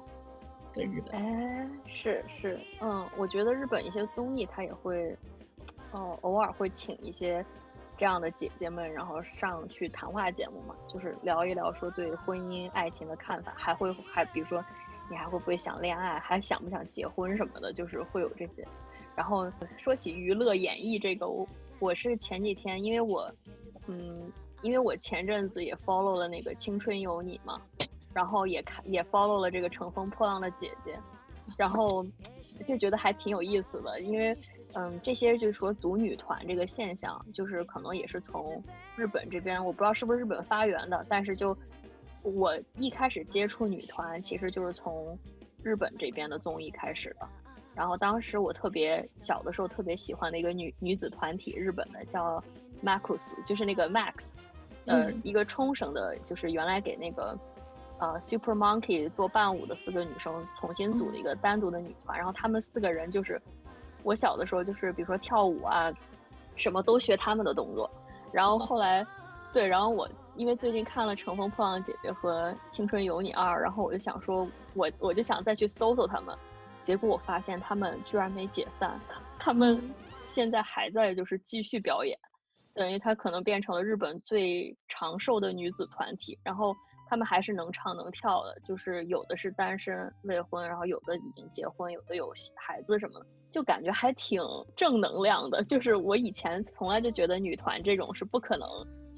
[0.70, 5.16] 跟日本哎，是是，嗯，我觉得日本一些综艺它也会，
[5.92, 7.44] 哦，偶尔会请一些
[7.96, 14.62] 这样的姐姐们，然后上去谈话节目嘛，就是聊一聊说对婚姻爱情的看法，还会还比如说
[15.10, 18.66] 你还会不会想恋爱，还想不想结婚什么的，就是会有这些。
[19.16, 23.32] 然后说起娱乐演绎这个，我我是前几天，因为我，
[23.86, 24.30] 嗯，
[24.62, 27.60] 因为我前阵子也 follow 了那个《青春有你》嘛。
[28.14, 30.98] 然后也看也 follow 了这个乘风破浪的姐姐，
[31.56, 32.04] 然后
[32.64, 34.36] 就觉得还挺有意思的，因为
[34.72, 38.60] 嗯，这些就是说组女团这个现象，就是可能也是从
[38.96, 41.56] 日本这边，我不知道是不是日本发源的，但是就
[42.22, 45.18] 我一开始接触女团，其实就是从
[45.62, 47.28] 日本这边的综艺开始的。
[47.74, 52.42] 然后当时我特别小的时候特别喜欢的一个女女子团体，日本的叫
[52.82, 54.36] Max，就是那个 Max，
[54.86, 57.38] 呃，一个冲绳的，就是原来给那个。
[58.00, 63.42] 呃，Super Monkey 做伴舞的四个女生重新组的一个单独的女团，然后她们四个人就是
[64.04, 65.92] 我小的时候就是比如说跳舞啊，
[66.54, 67.90] 什么都学他们的动作。
[68.30, 69.04] 然后后来，
[69.52, 76.34] 对，然后我因为最近看了《乘风破浪的姐姐》和《青春有你二》，然后我就想说，我我就想再去搜搜他们，
[76.80, 79.00] 结果我发现他们居然没解散，
[79.36, 79.82] 他们
[80.24, 82.16] 现在还在就是继续表演，
[82.72, 86.74] 等于他可能变成了日本最长寿的女子团体，然后。
[87.10, 94.42] 他们还是能唱能跳的，就是有的是单身未婚，然后有的已经结婚，有的有孩子什么的，就感觉还挺
[94.76, 95.64] 正能量的。
[95.64, 98.68] 就是我以前从来就觉得女团这种是不可能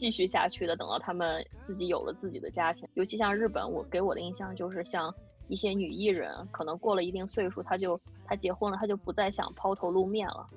[0.00, 5.14] 继续下去的，等到他们自己有了自己的家庭，尤其像日本，我给我的印象就是像
[5.46, 10.48] 一些女艺人，可能过了一定岁数，她就她结婚了，她就不再想抛头露面了。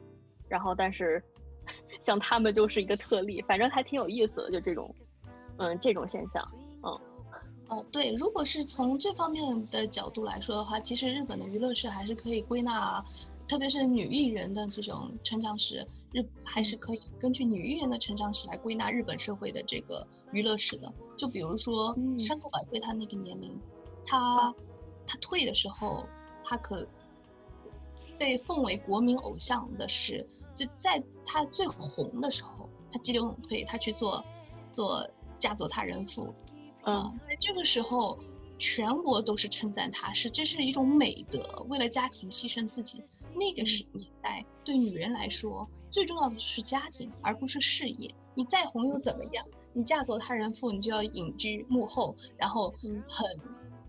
[0.47, 1.21] 然后，但是
[1.99, 4.95] 像他们就是一个特例，反正还挺有意思的，就这种，
[5.57, 6.41] 嗯，这种现象，
[6.83, 6.97] 嗯。
[7.69, 13.03] 哦，对，如果是从这方面的角度来说的话，其实日本的娱乐史还是可以归纳，
[13.53, 20.91] 特别是女艺人的这种成长史，日还是可以根据女艺人的成长史来归纳日本社会的这个娱乐史的。
[21.15, 23.55] 就比如说山口百惠，她那个年龄，
[24.03, 24.51] 她
[25.05, 26.03] 她退的时候，
[26.43, 26.87] 她可
[28.17, 34.25] 被奉为国民偶像的是，就在她最红的时候，她激流勇退，她去做
[34.71, 36.33] 做嫁作他人妇。
[36.85, 38.17] 嗯，在这个时候，
[38.57, 43.01] 全国都是称赞她，是这是一种美德，为了家庭牺牲自己。
[43.35, 48.13] 那个时年代，对女人来说，最重要的是家庭，而不是事业。
[48.35, 49.45] 你再红又怎么样？
[49.73, 53.03] 你嫁作他人妇，你就要隐居幕后，然后很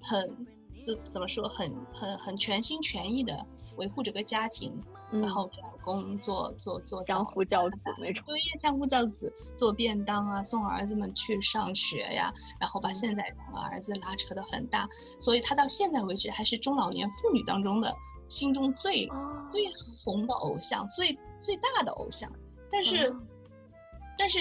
[0.00, 0.46] 很
[0.82, 3.46] 怎怎么说，很很很全心全意的
[3.76, 4.72] 维护这个家庭。
[5.12, 14.88] 然后老公做做做相夫教子那种，对，相夫教子做便当啊，送儿子们去上学呀，然后把现在两个儿子拉扯的很大，
[15.20, 17.94] 所以他到现在为止还是中老年妇女当中的
[18.26, 19.06] 心中最
[19.52, 19.62] 最
[20.04, 22.30] 红的偶像，最最大的偶像。
[22.70, 23.14] 但是，
[24.18, 24.40] 但是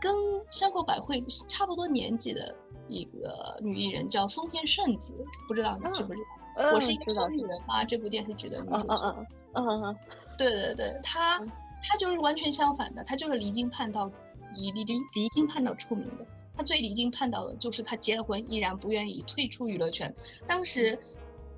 [0.00, 0.14] 跟
[0.48, 2.54] 山口百惠差不多年纪的
[2.86, 5.12] 一个女艺人叫松田圣子，
[5.48, 6.72] 不知道你知不知道？
[6.72, 7.84] 我是一个好女人吗？
[7.84, 9.26] 这部电视剧的女主角。
[9.54, 9.96] 嗯，
[10.38, 11.38] 对对对，他
[11.82, 14.10] 他就是完全相反的，他就是离经叛道，
[14.54, 16.26] 以离离离经叛道出名的。
[16.56, 20.12] 他最离经叛道的就是他结了婚依然不愿意退出娱乐圈。
[20.46, 20.98] 当时，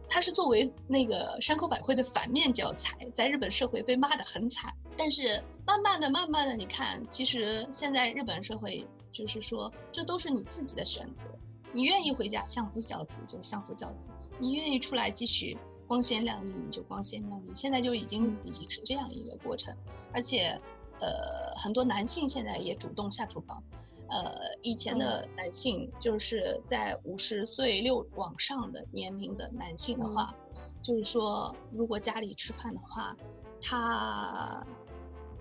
[0.08, 4.72] 他是作为那个山口百惠的反面教材，在日本社会被骂得很惨。
[4.98, 11.24] 但是慢慢的、慢慢的，你看，其实现在日本社会就是说，这都是你自己的选择。
[11.72, 14.04] 你愿意回家相夫教子就相夫教子，
[14.38, 15.56] 你愿意出来继续
[15.90, 17.53] 光鲜亮丽你就光鲜亮丽。
[17.57, 19.76] 现在就已经已经是这样一个过程，
[20.14, 20.57] 而且，
[21.00, 23.61] 呃，很多男性现在也主动下厨房。
[24.09, 30.33] 呃，以前的男性就是在五十岁六往上的年龄的男性的话，
[30.81, 33.16] 就是说，如果家里吃饭的话，
[33.61, 34.64] 他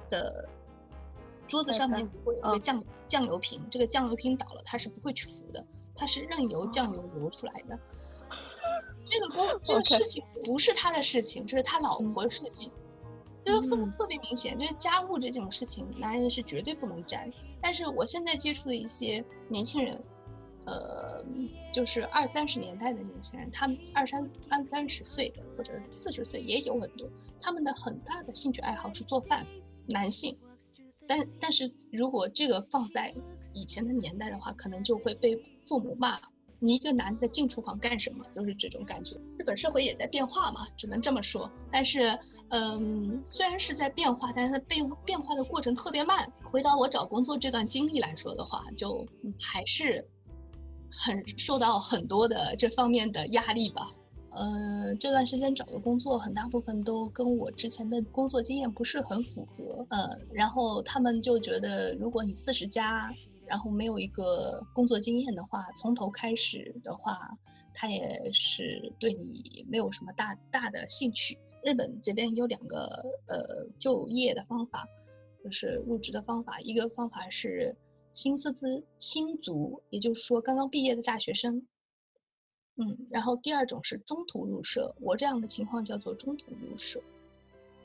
[0.10, 0.50] 的
[1.48, 5.64] 桌子上面会有一个酱酱油瓶，这个酱油瓶倒了，他是不会去扶的，
[5.96, 7.78] 他是任由酱油流出来的。
[9.10, 12.72] 这个工这个事情不是他的事情，这是他老婆的事情。
[13.46, 17.32] 这个特别明显，就是家务这种事情，男人是绝对不能沾。
[17.60, 20.00] 但是我现在接触的一些年轻人，
[20.66, 21.26] 呃，
[21.74, 27.10] 就是二三十年代的年轻人，他们二三二三十岁的或者四十岁也有很多，
[27.42, 29.48] 他们的很大的兴趣爱好是做饭，
[29.88, 30.38] 男性。
[31.08, 33.12] 但但是如果这个放在
[33.54, 36.20] 以前的年代的话，可能就会被父母骂。
[36.62, 38.26] 你一个男的进厨房干什么？
[38.32, 39.16] 就是这种感觉。
[39.38, 41.50] 日本社会也在变化嘛，只能这么说。
[41.72, 42.20] 但是，
[42.50, 46.30] 嗯，虽然是在变化，但是它变变化的过程特别慢。
[46.52, 49.08] 回到我找工作这段经历来说的话，就
[49.40, 50.06] 还是
[50.92, 53.86] 很受到很多的这方面的压力吧。
[54.32, 59.86] 嗯，这段时间找的工作很大部分都跟我之前的工作经验不是很符合。
[59.90, 63.10] 嗯，然后他们就觉得，如果你四十加。
[63.50, 67.36] 然后没有一个工作经验的话，从头开始的话，
[67.74, 71.36] 他也是对你没有什么大大的兴趣。
[71.64, 74.88] 日本这边有两个呃就业的方法，
[75.44, 77.76] 就是入职的方法，一个方法是
[78.14, 81.66] 新卒资新卒，也就是说刚刚毕业的大学生，
[82.78, 87.02] 嗯，然后第二种是中途入社，我这样的情况叫做中途入社，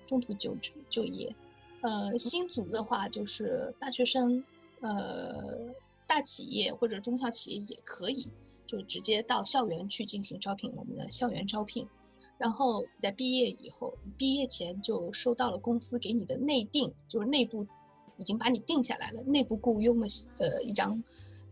[0.07, 1.35] 中途就职就业，
[1.81, 4.45] 呃，新卒的话就是大学生。
[4.85, 5.75] 呃，
[6.07, 8.31] 大企业或者中小企业也可以，
[8.67, 11.89] 就直接到校园去进行招聘，我们的校园招聘。
[12.37, 17.67] 然后在毕业以后，毕业前就收到了公司给你的内定，就是内部
[18.19, 21.03] 已经把你定下来了，内部雇佣的呃一张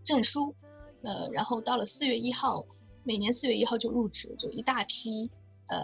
[0.05, 0.55] 证书。
[1.01, 2.66] 呃，然后到了四月一号，
[3.03, 5.31] 每年四月一号就入职，就一大批
[5.68, 5.81] 呃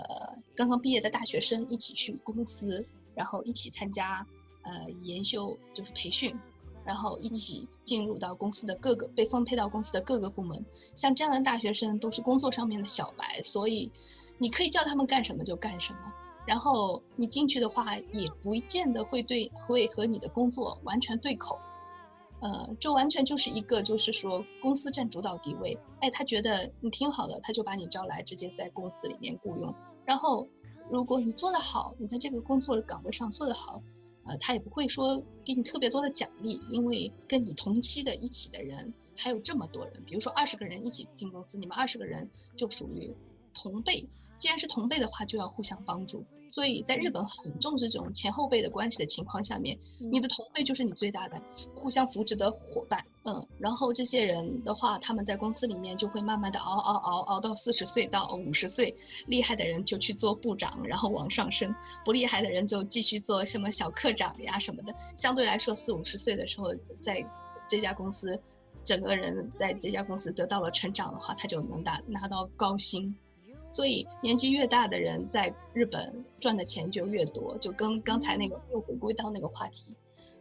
[0.54, 4.26] 刚刚毕业的大学生一起去公司，然后一起参加
[4.64, 6.38] 呃研修，就是培训。
[6.88, 10.64] 然后一起进入到公司的各个被分配到公司的各个部门，
[10.96, 13.92] 像这样的大学生都是工作上面的小白，所以
[14.38, 15.98] 你可以叫他们干什么就干什么。
[16.46, 21.58] 然后你进去的话，也不见得会对会和你的工作完全对口。
[22.40, 29.74] 呃，这完全就是一个就是说公司占主导地位，哎，他觉得你挺好的，他就把你招来，直接在公司里面雇佣。
[30.06, 30.48] 然后
[30.90, 33.82] 如果你做得好，你在这个工作岗位上做得好。
[34.28, 43.12] 呃，他也不会说给你特别多的奖励，因为跟你同期的一起的人还有这么多人，比如说二十个人一起进公司，你们二十个人就属于
[43.54, 44.06] 同辈。
[44.36, 46.24] 既然是同辈的话，就要互相帮助。
[46.48, 51.42] 所以在日本很重视这种前后辈的关系的情况下面，你的同辈就是你最大的
[51.74, 53.04] 互相扶持的伙伴。
[53.28, 58.94] 嗯，然后这些人的话，他们在公司里面就会慢慢的熬熬熬熬到四十岁到五十岁，
[59.26, 61.70] 厉害的人就去做部长，然后往上升；
[62.06, 64.94] 不厉害的人就继续做什么小科长呀什么的。
[65.14, 67.22] 相对来说，四五十岁的时候，在
[67.68, 68.40] 这家公司，
[68.82, 73.14] 整个人在这家公司得到了成长的话，他就能拿拿到高薪。
[73.68, 79.92] 所以年纪越大的人在日本赚的钱就越多，就跟刚才那个又回归到那个话题。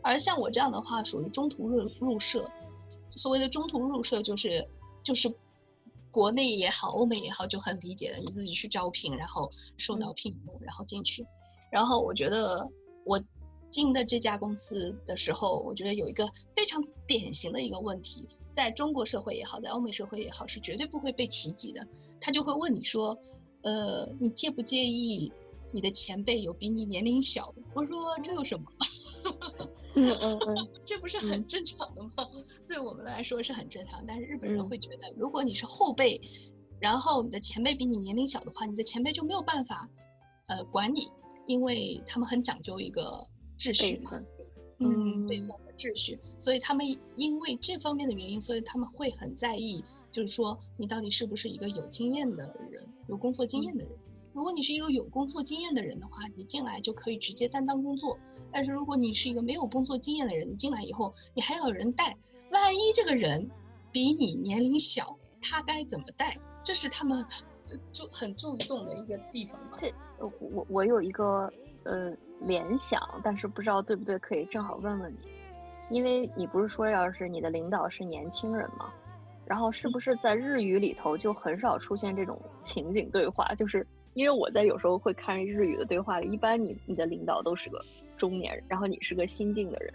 [0.02, 2.50] 而像我这样的话，属于中途入入社。
[3.18, 4.68] 所谓的中途入社，就是
[5.04, 5.36] 就是
[6.12, 11.26] 国内也好，欧美也好，就很理解的，你自己去招聘，然后受到聘用，然后进去。
[11.72, 12.70] 然后我觉得
[13.04, 13.22] 我
[13.70, 21.86] 进的这家公司的时候，我觉得有一个非常典型的一个问题，在中国社会也好，在欧美社会也好，是绝对不会被提及的。
[22.22, 23.18] 他就会问你说，
[23.64, 25.32] 呃，你介不介意
[25.74, 27.62] 你的前辈有比你年龄小的？
[27.74, 28.66] 我说这有什么？
[29.98, 32.10] 嗯嗯嗯， 这不是很正常的吗？
[32.68, 36.22] 对我们来说是很正常，但是日本人会觉得，如果你是后辈，
[36.80, 39.90] 然后你的前辈比你年龄小的话，你的前辈就没有办法，
[40.48, 41.10] 呃，管你，
[41.46, 44.12] 因为他们很讲究一个秩序嘛，
[44.80, 45.50] 嗯，辈分。
[45.78, 46.84] 秩序，所以他们
[47.18, 53.92] 因为这方面的原因，所以他们会很在意，就是说你到底是不是一个有经验的人，有工作经验的人。
[54.38, 58.16] 如果你是一个有工作经验的人的话，你进来就可以直接担当工作。
[58.52, 62.16] 但是如果你是一个没有工作经验的人，你进来以后，你还要有人带，
[62.52, 63.50] 万一这个人
[63.92, 66.38] 比你年龄小，他该怎么带？
[66.64, 67.26] 这是他们
[67.66, 69.78] 就就很注重的一个地方吧。
[69.80, 71.52] 这我我有一个
[71.84, 75.18] 呃联想，但是不知道对不对，可以正好问问你，
[75.98, 78.94] 因为你不是说要是你的领导是年轻人吗？
[79.48, 83.56] 然后是不是在日语里头就很少出现这种情景对话？
[83.56, 83.88] 就是
[84.18, 87.86] 因为我在有时候会看日语的对话里，一般你你的领导都是个
[88.18, 89.94] 中年人，然后你是个新进的人，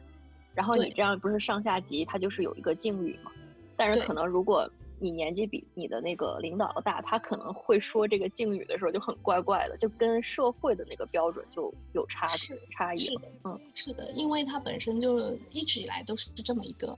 [0.55, 3.33] 然后你这样不是上下级，他就是有一个敬语嘛。
[3.77, 4.71] 但是可能如果
[5.01, 12.29] 你年纪比你的那个领导大，他可能会说这个敬语的时候就很怪怪的，就跟社会的那个标准就有差
[12.71, 13.05] 差异。
[13.17, 16.97] 了，嗯，是的，因为他本身就一直以来都是这么一个。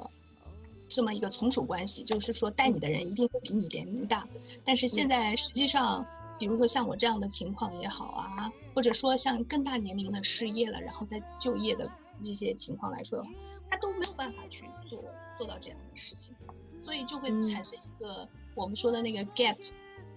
[0.87, 4.29] 这么一个从属关系，就是说带你的人一定会比你年龄大，
[4.63, 6.07] 但是现在实际上，
[6.39, 11.91] 比如说像我这样的情况也好啊，或者说像更大年龄的失业了，然后再就业的
[12.23, 13.31] 这些情况来说的话，
[13.71, 15.03] 他都没有办法去做
[15.39, 16.35] 做到这样的事情，
[16.79, 19.57] 所以就会产生一个我们说的那个 gap，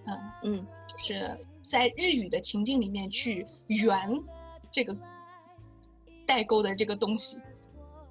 [0.06, 4.22] 嗯嗯，就是在日语的情境里面去圆
[4.70, 4.96] 这个
[6.26, 7.40] 代沟的这个东西。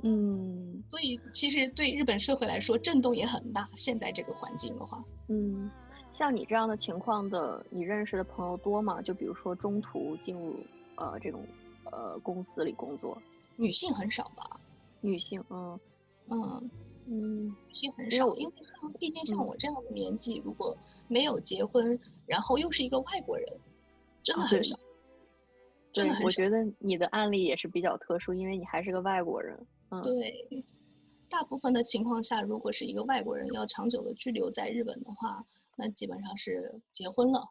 [0.03, 3.68] 嗯，所以其实对日本社会来说，震动也很大。
[3.76, 5.72] 现在这个环境的话，嗯，
[6.14, 9.01] 像你这样的情况的，你认识的朋友多吗？
[9.01, 11.47] 就比如说中途进入呃这种
[11.91, 13.22] 呃公司里工作，
[13.55, 14.60] 女性很少吧？
[15.01, 15.80] 女性，嗯
[16.30, 16.72] 嗯
[17.05, 18.53] 嗯，女性很少，因为
[18.99, 20.76] 毕竟像我这样的年纪，如果
[21.08, 23.47] 没有结婚，然后又是一个外国人，
[24.24, 24.76] 真的很少。
[25.93, 29.58] 真的，我觉得你的案例也是比较特殊，因为你还是个外国人。
[29.89, 30.66] 嗯对，
[31.30, 35.44] 大部分的情况下，如果是一个外国人要长久的居留在日本的话，
[35.76, 37.50] 那基本上是结婚了，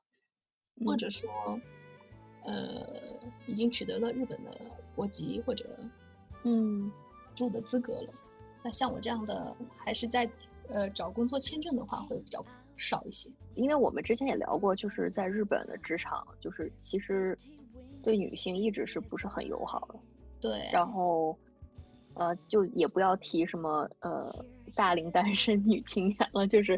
[0.85, 1.31] 或者说，
[2.45, 2.87] 呃，
[3.47, 4.51] 已经取得了日本的
[4.95, 5.79] 国籍或者，
[6.45, 6.91] 嗯，
[7.35, 8.15] 住的资格了。
[8.65, 10.29] 那像我这样的，还是在
[10.69, 12.45] 呃找工作签证的话，会比较
[12.77, 13.31] 少一些。
[13.55, 17.37] 因为我们之前也聊过，就是在日本的职场，就是其实
[18.03, 20.01] 对女性一直是不是很友好的。
[20.41, 21.37] 对，然后。
[22.17, 24.35] 呃，就也不要提什么呃
[24.75, 26.77] 大龄单身女青年了，就是，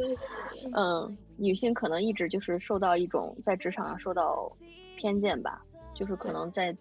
[0.74, 4.51] 嗯，女性可能一直就是受到一种在职场上受到
[4.97, 5.61] 偏见吧，
[5.95, 6.76] 就是可能在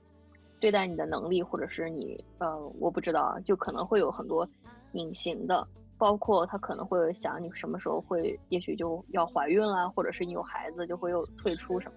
[0.59, 4.47] 对待你的能力，或者是你呃，我不知道啊，就可能会有很多
[4.93, 11.95] 隐形的，包括他可能会想你什么时候会，也许就要怀孕啦，或者是你有孩子就会又退出什么。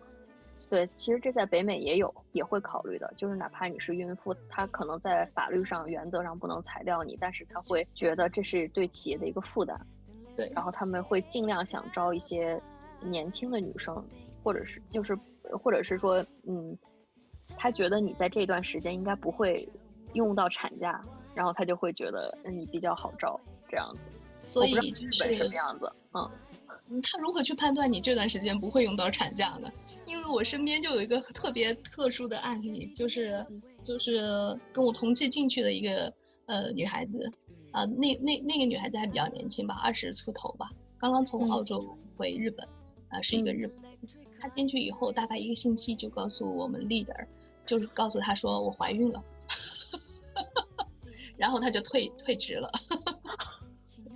[0.70, 3.12] 对，其实这在北美也有，也会考虑的。
[3.16, 9.76] 就是哪怕你是孕妇，他可能在法律上、原则上不能裁掉你，但是他会觉得这是对企业的一个负担。
[10.36, 12.62] 对，然后他们会尽量想招一些
[13.00, 14.02] 年轻的女生，
[14.44, 15.18] 或者是就是，
[15.60, 16.78] 或者是说，嗯，
[17.58, 19.68] 他觉得你在这段时间应该不会
[20.12, 21.04] 用到产假，
[21.34, 24.19] 然后他就会觉得你比较好招这样子。
[24.40, 26.30] 所以日本是这样子，嗯。
[27.04, 29.70] 他如何去判断你这段时间不会用到产假呢？
[30.06, 33.46] 因为我身边就有一个特别特殊的案例，就是
[33.80, 36.12] 就是跟我同期进去的一个
[36.46, 37.32] 呃女孩子，
[37.70, 40.68] 啊，那那那个女孩子还比较年轻吧，二十出头吧，
[40.98, 42.66] 刚刚从澳洲回日本，
[43.08, 43.76] 啊，是一个日本。
[44.40, 47.24] 她进去以后大概一个星期就告诉我们 leader，
[47.64, 49.22] 就是告诉她说我怀孕了，
[51.38, 52.68] 然后她就退退职了。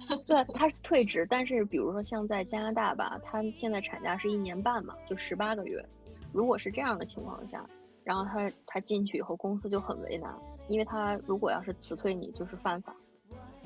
[0.27, 5.85] 对，他是退职，但是比如说像在加拿大吧，他现在产假是一年半嘛，就十八个月。
[6.33, 7.65] 如果是这样的情况下，
[8.03, 10.35] 然后他他进去以后，公司就很为难，
[10.69, 12.95] 因为他如果要是辞退你，就是犯法，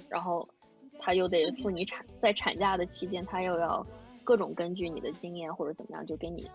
[0.08, 0.48] 然后
[0.98, 3.84] 他又得付你产在产假的期间，他又要
[4.22, 6.50] 各种根据你的经验或者怎么样，就给你，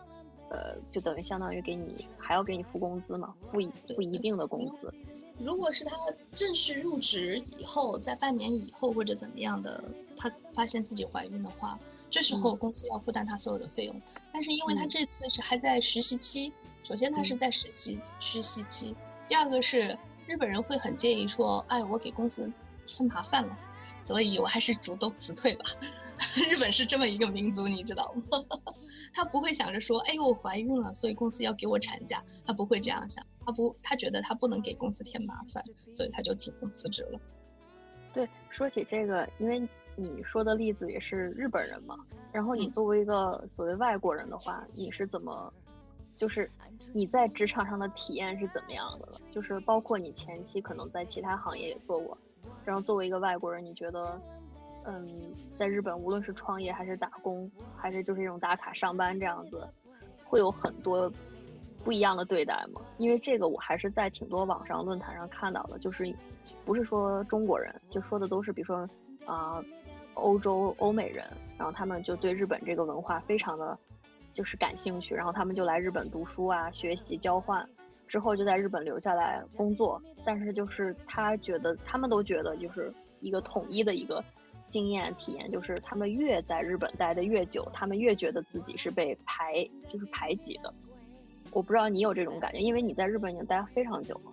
[0.49, 4.93] 呃，就等于相当于给你还要给你付工资嘛，付一付一定的工资。
[5.39, 5.95] 如果是他
[6.33, 9.83] 正式入职以后，在半年以后或者怎么样的，
[10.15, 11.77] 他发现自己怀孕的话，
[12.09, 14.01] 这时候公司要负担他所有的费用。
[14.31, 16.53] 但是因为他这次是还在实习期，
[16.83, 18.95] 首先他是在实习实习期，
[19.27, 22.51] 第二个是日本人会很介意说，哎，我给公司
[22.85, 23.57] 添麻烦了，
[23.99, 25.65] 所以我还是主动辞退吧。
[26.47, 28.39] 日本是这么一个民族，你知道吗？
[29.13, 37.19] 他不会想着说，哎呦，我怀孕了，所以公司要给我产假，他不会这样想，他不，他觉得他不能给公司添麻烦，所以他就主动辞职了。
[38.11, 41.95] 对，说起这个，因为你说的例子也是日本人嘛，
[42.31, 45.53] 然后你作为一个所谓外国人的话，你是怎么，
[46.15, 46.49] 就是
[46.91, 49.21] 你在职场上的体验是怎么样的了？
[49.29, 52.17] 就是包括你前期可能在其他行业也做过，
[52.65, 54.19] 然后作为一个外国人，你觉得？
[54.85, 55.03] 嗯，
[55.55, 59.67] 在日本，无论是创业还是打工，还是就是这种打卡上班这样子，
[60.23, 61.11] 会有很多
[61.83, 62.81] 不一样的对待吗？
[62.97, 66.13] 因为这个我还是在挺多网上论坛上看到的，就是
[66.65, 68.89] 不是说中国人，就说的都是比如说
[69.25, 69.63] 啊，
[70.15, 71.25] 欧洲欧美人，
[71.57, 73.77] 然后他们就对日本这个文化非常的，
[74.33, 77.67] 就是感兴趣，然后他们就来日本读书啊，学习交换，
[78.07, 80.01] 之后就在日本留下来工作。
[80.25, 84.23] 但是就是他觉得，他们都觉得就是一个统一的一个
[84.73, 90.73] 经验体验，就是他们越在日本待的越久，他们越觉得自己是被排就是排挤的。
[91.51, 94.31] 我不知道你有这种感觉，因为你在日本已经待非常久了。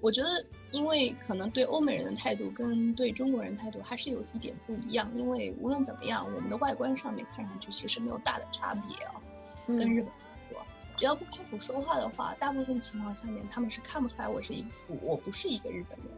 [0.00, 0.28] 我觉得，
[0.70, 5.08] 因为可能对欧美人的态度跟对中国人态度还是有一点不一样。
[5.14, 9.20] 因为无论怎么样，我们的外观上面看上去其实没有大的差别啊，
[9.66, 10.10] 跟日本
[10.48, 10.58] 说，
[10.96, 16.08] 只要不开口说话的话，大部分情况下面他们是看不出来我是一不我不是一个日本人。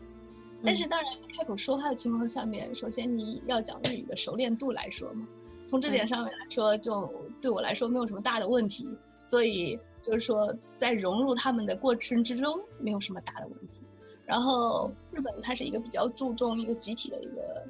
[0.65, 5.27] 但是当然，开口说话的情况下面，首先你要讲日语的熟练度来说嘛，
[5.67, 8.89] 从这点上面来说，就对我来说没有什么大的问题。
[9.27, 13.81] 所以就是说，在融入他们的过程之中，没有什么大的问题。
[14.27, 17.67] 然后日本它是一个比较注重一个集体的一个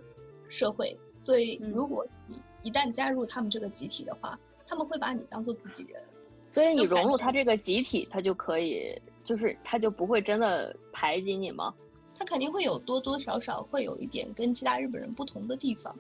[0.49, 6.03] 社会，所以如果你一旦加入他们这个集体的话，他们会把你当做自己人。
[6.47, 11.73] 所以你融入他这个集体，他就可以，就是他就不会真的排挤你吗？
[12.15, 15.97] 他肯定会有多多少少会有一点跟其他日本人不同的地方，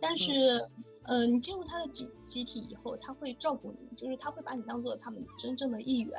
[0.00, 0.70] 但是。
[1.10, 6.12] 嗯，你进入他的集集体以后，他会照顾你，就是他会把你当做他们真正的一员。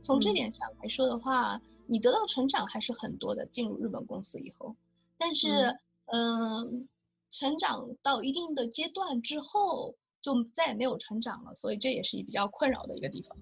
[0.00, 3.46] 从这点上来说的话，你得到成长还是很多的。
[3.46, 4.74] 进入日本公司以后，
[5.18, 6.88] 但是，嗯，
[7.30, 11.54] 成长到一定的阶段之后，就再也没有成长了。
[11.54, 13.38] 所以这也是比较困扰的一个地方。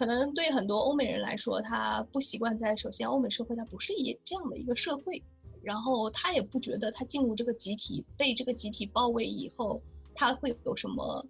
[0.00, 5.22] 可能对很多欧美人来说，他不习惯在首先欧美社会，它不是一这样的一个社会。
[5.62, 9.78] 然后他也不觉得他进入这个集体被这个集体包围以后，
[10.14, 11.22] 他会有什么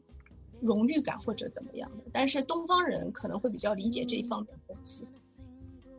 [0.60, 2.04] 荣誉感或者怎么样的。
[2.12, 5.04] 但是东方人可能会比较理解这一方面的东西。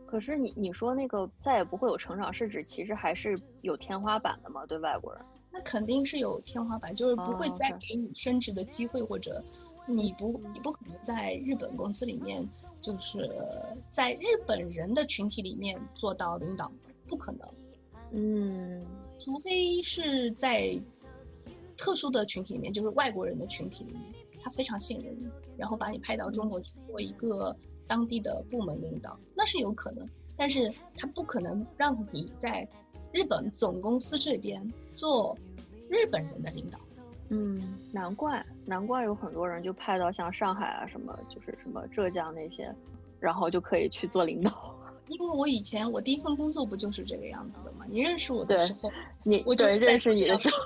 [0.06, 4.64] 可是你你说那个再也不会有成长，是指其实还是有天花板的吗？
[4.64, 5.22] 对外国人？
[5.50, 9.44] 那肯定是有天花板，就是不会再给你升职的机会，或者
[9.86, 12.48] 你不你不可能在日本公司里面，
[12.80, 13.28] 就是
[13.90, 16.70] 在日本人的群体里面做到领导，
[17.08, 17.48] 不可能。
[18.12, 18.86] 嗯，
[19.18, 20.80] 除非是在
[21.76, 24.02] 特殊的群体里面，就是外国人的群体里面，
[24.40, 25.26] 他非常信任你，
[25.56, 27.56] 然后把你派到中国去做一个
[27.86, 30.08] 当地的部门领导，那是有可能。
[30.36, 32.66] 但是他不可能让你在
[33.12, 35.36] 日本总公司这边做
[35.88, 36.78] 日本人的领导。
[37.34, 42.70] 嗯，难怪，难怪有很多人就派到像上海啊什么，就是什么浙江那些，
[43.18, 44.74] 然后就可以去做领导。
[45.08, 47.86] 因为我以前我第一份工作不就是这个样子的吗？
[47.88, 50.56] 你认识我的时候，你我对认识你的时候，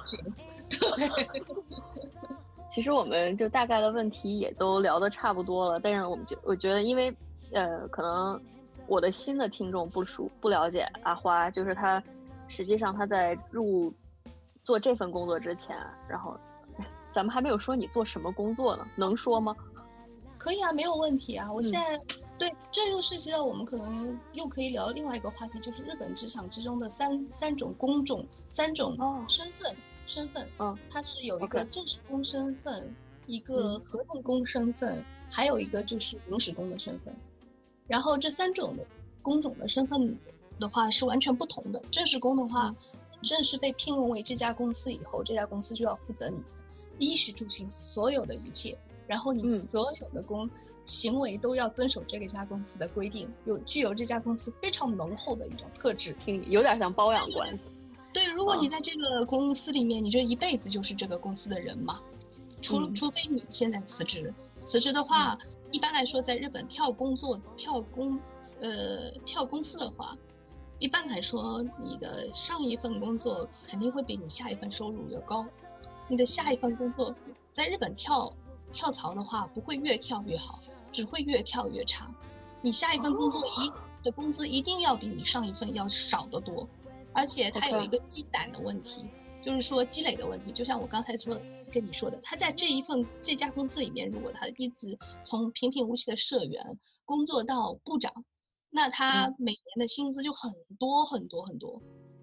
[0.97, 1.09] 对。
[2.69, 7.15] 其实我们就大概的问题也都聊得差不多了，但是我们就我觉得，因为
[7.53, 8.39] 呃，可能
[8.87, 12.03] 我的新的听众不熟不了解阿花，就是他
[12.49, 13.91] 实际上他在入
[14.63, 15.75] 做这份工作之前，
[16.07, 16.37] 然后
[17.17, 19.57] 咱们还没有说你做什么工作呢，能说吗？
[20.37, 21.99] 可以啊，没有问题啊，我现在。
[22.39, 28.95] 对，这又涉及到我们可能又可以聊另外一个话题，就是日本职场之中的三三种工种、三种
[29.29, 29.75] 身份。
[30.07, 32.95] 身份，嗯，它是有一个正式工身份，
[33.27, 35.03] 一个合同工身份，
[35.33, 37.17] 还有一个就是临时工的身份。
[37.87, 38.85] 然后这三种的
[39.23, 40.19] 工种的身份
[40.61, 41.83] 的话是完全不同的。
[41.91, 42.77] 正式工的话，
[43.23, 46.45] 正式被聘用为这家公司以后，这家公司就要负责你的
[46.99, 48.77] 衣食住行所有的一切。
[49.09, 50.51] 然后你所有的工
[50.85, 57.71] 行为都要遵守这个家公司的规定，有具有这家公司非常浓厚的一种特质，挺有点像包养关系。
[58.13, 62.01] 对，如果你在这个公司里面，你这一辈子就是这个公司的人嘛，
[62.61, 64.35] 除除非你现在辞职，
[64.65, 65.39] 辞职的话，
[65.71, 68.19] 一般来说在日本跳工作、跳工，
[68.59, 70.17] 呃，跳公司的话，
[70.81, 75.47] 一般来说你的上一份工作肯定会比你下一份收入要高，
[76.09, 77.15] 你的下一份工作
[77.53, 78.33] 在日本跳。
[78.73, 80.61] 跳槽的话不会越跳越好，
[80.93, 82.13] 只会越跳越差。
[82.61, 86.69] 你下一份工作一的工资一定要比你上一份要少得多，
[87.15, 89.09] 而且它有一个积攒的问题，
[89.41, 90.53] 就是说积累的问题。
[90.53, 91.41] 就像我刚才说
[91.73, 98.13] 跟你说的，他在这一份这家公司里面，如果他一直从平平无奇的社员工作到部长，
[98.69, 101.81] 那他每年的薪资就很多很多很多。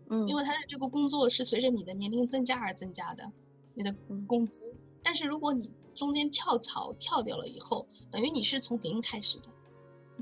[0.10, 3.32] 嗯，因为他的这个工作是随着你的年龄增加而增加的，
[3.74, 3.96] 你的
[4.28, 4.74] 工资。
[5.04, 9.50] 但是如果你中间跳槽跳掉了以后，等于你是从零开始的，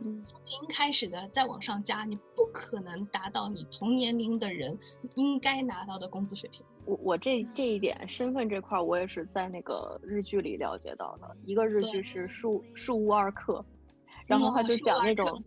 [0.04, 4.78] 嗯，从零开始的再往上加，你不可能达到你同年龄的人
[5.16, 6.66] 应该拿到的工资水平。
[6.86, 11.38] 我我这这一点身份这块，我也是在那个日剧里了解到的。
[11.46, 13.64] 一个日剧是《树树屋二课》，
[14.26, 15.44] 然后他就讲那种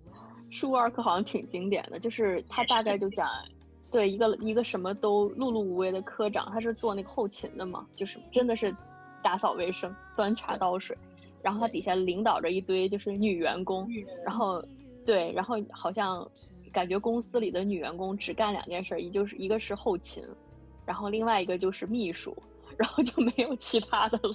[0.48, 3.28] 树屋二课好像挺经典的，就是他大概就讲，
[3.94, 8.74] 对一个一个什么都碌碌无为的科长，他是做那个后勤的嘛，就是真的是
[9.22, 10.98] 打扫卫生、端茶倒水，
[11.40, 13.88] 然后他底下领导着一堆就是女员工，
[14.24, 14.60] 然后
[15.06, 16.28] 对，然后好像
[16.72, 20.24] 感觉公司里的女员工只干两件事，一就是一个是后勤，
[20.84, 22.36] 然后另外一个就是秘书，
[22.76, 24.34] 然后就没有其他的了，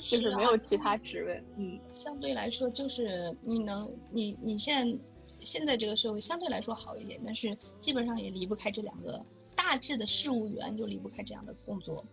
[0.00, 1.44] 就是没有其他职位。
[1.58, 4.98] 嗯，相对来说就是你能你你现在。
[5.44, 9.20] 现在这个社会相对来说好一点，但是基本上也离不开这两个
[9.54, 12.04] 大致的事务员，就离不开这样的工作。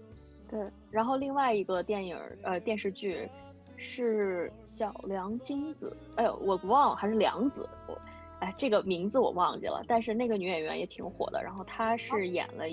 [0.50, 0.60] 对，
[0.90, 3.30] 然后另外一个电影呃电视剧
[3.78, 7.98] 是小梁金子，哎呦我不忘了还是梁子，我
[8.40, 12.66] 哎这个名字我忘记了，但是那个女演员也挺火的，然后她是演了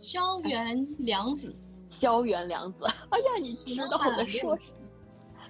[0.00, 1.54] 萧元良子，
[1.88, 4.83] 萧元良子， 哎呀你知道我在说什么？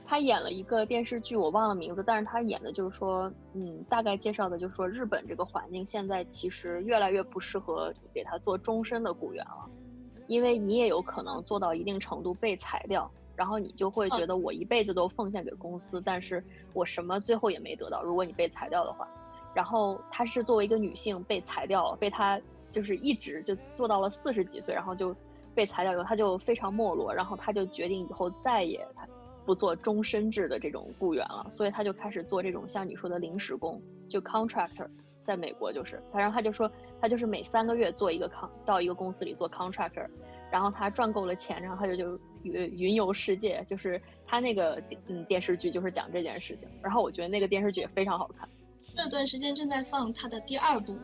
[0.07, 9.71] 他演了一个电视剧，我忘了名字，但是他演的就是说，嗯，大概介绍的就是说，日本这个环境现在其实越来越不适合给他做终身的雇员了，
[10.27, 16.45] 因为你也有可能做到一定程度被裁掉，然后你就会觉得我一辈子都奉献给公司，但是
[16.75, 18.03] 我什么最后也没得到。
[18.03, 19.09] 如果你被裁掉的话，
[19.55, 22.39] 然后他是作为一个女性被裁掉了，被他
[22.71, 25.17] 就是一直就做到了四十几岁，然后就
[25.55, 29.09] 被裁掉以后，他就非常没落，然后他就决定以后再也他。
[29.45, 34.89] 不做终身制的这种雇员了，所以他就开始做这种像你说的临时工，就 contractor，
[35.25, 36.71] 在美国就是，反正他就说
[37.01, 40.09] 他就是每三个月做一个康到一个公司里做 contractor，
[40.51, 48.49] 然后他赚够了钱，然后他就就云云游世界，就是他那个嗯电视剧就是讲这件事情，然后我觉得那个电视剧也非常好看。
[48.97, 50.97] 这段时间正在放他的第二部，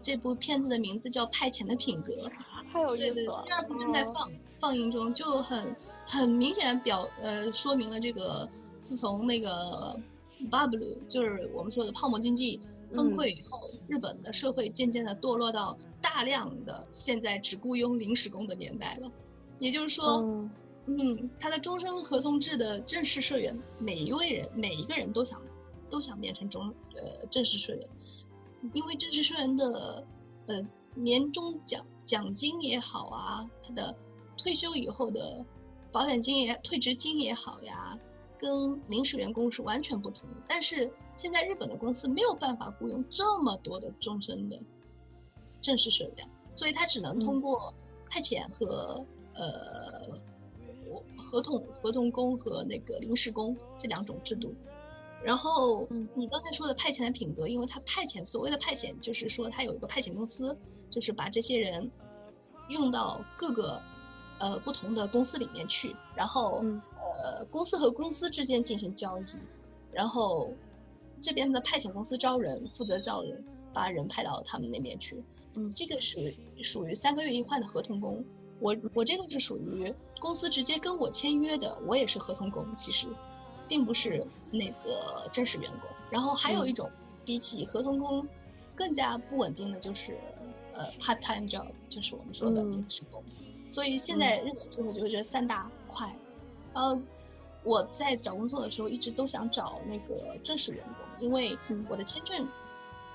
[0.00, 2.12] 这部片子的名字叫《派遣的品格》，
[2.72, 3.42] 太有意思了。
[3.44, 4.30] 第二部正在放。
[4.60, 5.74] 放映中就很
[6.06, 8.48] 很明显的表呃说明了这个
[8.80, 9.98] 自从那个
[10.52, 12.60] bubble 就是我们说的泡沫经济
[12.94, 13.58] 崩溃以后，
[13.88, 19.10] 日本的社会渐渐的堕落到大量的现在只雇佣临时工的年代了。
[19.58, 20.22] 也就是说，
[20.86, 25.42] 嗯，他的终身合同制的正式社员，每一位人每一个人都想
[25.90, 27.88] 都想变成中呃正式社员，
[28.72, 30.06] 因为正式社员的
[30.46, 30.64] 呃
[30.94, 33.96] 年终奖奖金也好啊，他的。
[34.34, 35.44] 退休以后的
[35.92, 37.96] 保险金也退职金也好呀，
[38.38, 40.36] 跟临时员工是完全不同的。
[40.48, 44.58] 但是现在日本的公司没有办法雇佣这么多的终身的
[45.60, 47.72] 正式社员，所以他只能通过
[48.10, 50.08] 派遣和呃
[51.16, 54.52] 合同合同工和那个临时工这两种制度。
[55.22, 55.86] 然后
[56.16, 60.56] 你刚才说的派遣的品格，因为他派遣所谓的派遣就是说他有一个派遣公司，
[60.90, 61.88] 就是把这些人
[62.72, 63.80] 用到各个。
[64.38, 66.64] 呃，不同的公司里面去，然后
[67.14, 69.24] 呃，公司和公司之间进行交易，
[69.92, 70.52] 然后
[71.20, 75.22] 这边的派遣公司招人，负责招人，把人派到他们那边去。
[75.54, 78.24] 嗯，这个是属于三个月一换的合同工。
[78.58, 83.06] 我我这个是属于公司直接跟我签约的，我也是合同工，其实
[83.68, 85.88] 并不是那个正式员工。
[86.10, 86.90] 然后还有一种
[87.24, 88.26] 比起合同工
[88.74, 90.18] 更加不稳定的就是
[90.72, 93.22] 呃 part time job，就是我们说的临时工。
[93.70, 96.14] 所以现在日本就会就是三大块，
[96.74, 97.00] 呃，
[97.64, 101.58] 我在找工作的时候一直都想找那个正式员工，因为
[101.88, 102.46] 我的签证，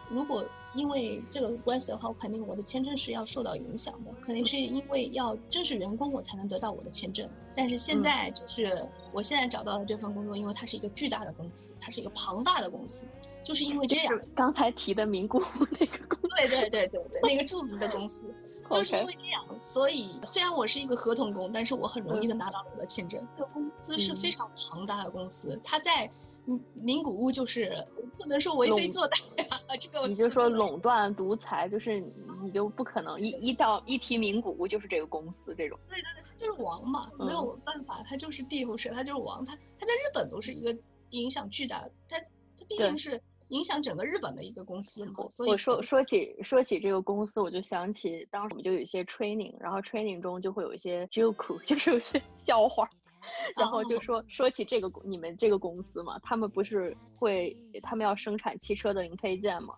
[0.10, 0.46] 如果。
[0.74, 7.28] 因为这个关系的话，我肯定我的签证是要受到影响的，肯定是因为要正式员工我才能得到我的签证。
[7.56, 8.88] 但是现在就是
[9.18, 13.04] 我现在找到了这份工作，因为它是一个巨大的公司，它是一个庞大的公司，
[13.44, 14.22] 就是因为这样。
[14.36, 15.42] 刚才提的名古屋
[15.72, 16.28] 那个公司。
[16.38, 18.24] 对对对对对，那个著名的公司，
[18.70, 23.28] 就是因为这样，所以虽然我是一个合同工，但是我很容易的拿到了我的签证。
[23.36, 26.08] 这个公司是非常庞大的公司，它在
[26.76, 27.88] 名古屋就是
[28.20, 29.48] 不能说为非作歹呀，
[29.80, 32.00] 这个你就说垄断独裁，就是
[32.44, 35.80] 你就不可能一一到一提名古屋就是这个公司这种。
[35.90, 40.78] 对对对，他就是王嘛，没有办法，他就是地不是，他就是王，他他在日本都是一个
[41.10, 45.14] 影响巨大，他他毕竟是影响整个日本的一个公司嘛。
[45.30, 52.90] 所以我说说起说起这个公司，我就想起当时我们就有一些 training，然后 training 中就会有一些 joke，就是有些笑话。
[53.58, 59.74] 然后就说说起这个你们这个公司嘛，他们不是会他们要生产汽车的零配件嘛，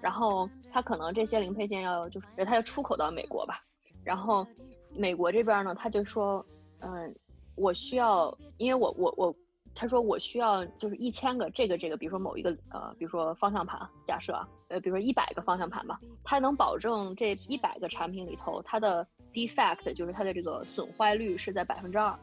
[0.00, 3.62] 然后他可能这些零配件要就是他要出口到美国吧，
[4.04, 4.46] 然后
[4.94, 6.44] 美国这边呢他就说，
[6.80, 7.14] 嗯，
[7.54, 9.34] 我需要，因为我我我，
[9.74, 22.18] 他说我需要就是一千个这个这个，比如说某一个呃，比如说方向盘，假设啊，呃，比如说一百个方向盘吧，他能保证这一百个产品里头它的 defect 就是它的这个损坏率是在百分之二。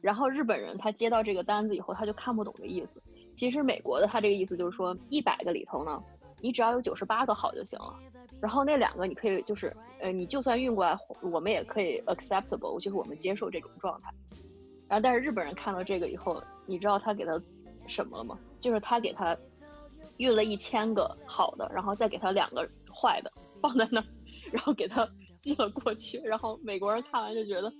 [0.00, 3.00] 然后日本人他接到这个单子以后，他就看不懂的意思。
[3.34, 6.02] 其实美国的他这个意思就是说，一百个里头呢，
[6.40, 7.96] 你只要有九十八个好就行了。
[8.42, 14.10] 然后那两个你可以就是呃，你就算运过来，我们也可以 acceptable，就是我们接受这种状态。
[14.88, 17.40] 然后但是日本人看到这个以后，你知道他给他
[17.86, 18.36] 什么了吗？
[18.58, 19.38] 就是他给他
[20.16, 24.04] 运了一千个好的，然后再给他两个坏的放在那儿，
[24.50, 26.18] 然后给他寄了过去。
[26.18, 27.72] 然后美国人看完就觉得，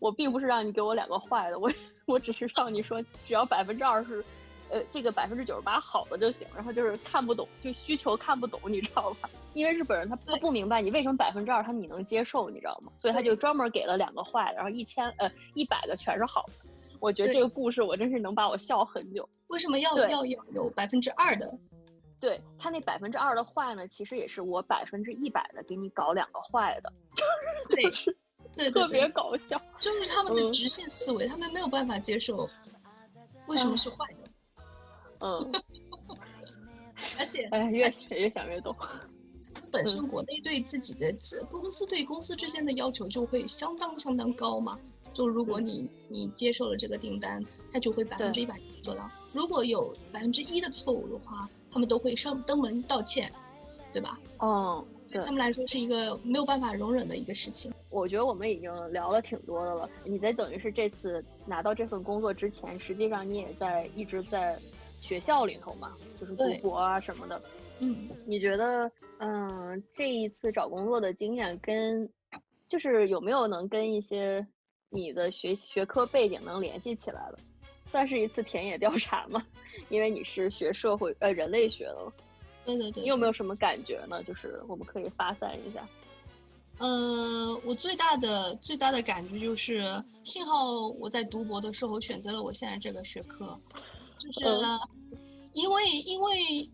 [0.00, 1.70] 我并不是让你给我两个坏的，我
[2.08, 4.24] 我只是让你说只要百分之二十。
[4.70, 9.28] 呃，这个百分之九十八好的就行，然后就是看不懂，就需求看不懂，你知道吧？
[9.52, 12.92] 因为日本人他他不明白你为什么百分之二他你能接受，你知道吗？
[12.96, 16.52] 所以他就专门给了两个坏的，然后一千呃一百个全是好的。
[17.00, 19.28] 我觉得这个故事我真是能把我笑很久。
[19.48, 21.52] 为什么要要要有百分之二的？
[22.20, 26.92] 对他那百分之二的坏呢，其实也是我百分之一百的给你搞两个坏的，
[27.70, 28.16] 就是
[28.54, 32.48] 对特别搞笑，就是他们的直线思维，他们没有办法接受
[33.46, 34.19] 为什么是坏的。
[35.20, 35.52] 嗯，
[37.18, 38.74] 而且哎，越想越想越懂。
[39.72, 41.14] 本身国内对自己的
[41.48, 44.76] 公司对公司之间的要求就会相当相当高嘛。
[45.12, 49.08] 就如果你你接受了这个订单，他就会百分之一百做到。
[49.32, 53.32] 如果有百分之一的错误的话，他们都会上登门道歉，
[53.92, 54.18] 对吧？
[54.40, 57.72] 嗯，对他们来说是一个没有办法容忍的一个事情。
[57.90, 59.88] 我觉得我们已经聊了挺多的了。
[60.04, 64.58] 你在等于是这次拿到这份工作之前，实际上你也在一直在。
[65.00, 67.40] 学校里头嘛，就是读博啊什么的。
[67.80, 72.08] 嗯，你觉得，嗯，这一次找工作的经验跟，
[72.68, 74.46] 就是有没有能跟一些
[74.90, 77.38] 你的学学科背景能联系起来了？
[77.90, 79.44] 算是一次田野调查吗？
[79.88, 82.12] 因为你是学社会呃人类学的。
[82.64, 83.02] 对对对。
[83.02, 84.22] 你有没有什么感觉呢？
[84.22, 85.84] 就是我们可以发散一下。
[86.78, 89.82] 呃，我最大的最大的感觉就是，
[90.22, 93.58] 幸好我在读博的时候选择了我现在这个学科。
[94.22, 94.46] 就是，
[95.52, 96.70] 因为因为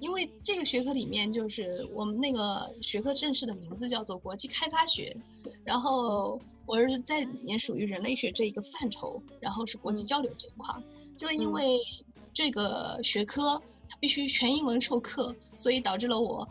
[0.00, 5.16] 因为这个学科里面，就是我们那个学科正式的名字叫做国际开发学，
[5.64, 10.74] 然后我是在里面属于人类学这一个范畴，然后是国际交流这一块，
[11.16, 11.78] 就因为
[12.32, 13.62] 这个学科。
[14.00, 16.46] 必须全英文授课，所以导致了我，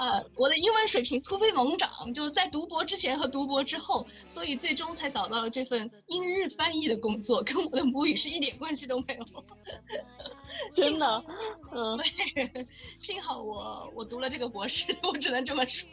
[0.00, 1.90] 呃，我的英文水平突飞猛涨。
[2.14, 9.24] 就在读博之前和读博之后，所以最终才找到了这份英日翻译的工作，跟我的母语是一点关系都没有。
[10.72, 11.24] 真的，
[11.74, 11.98] 嗯，
[12.98, 15.88] 幸好我我读了这个博士， 我只能这么说。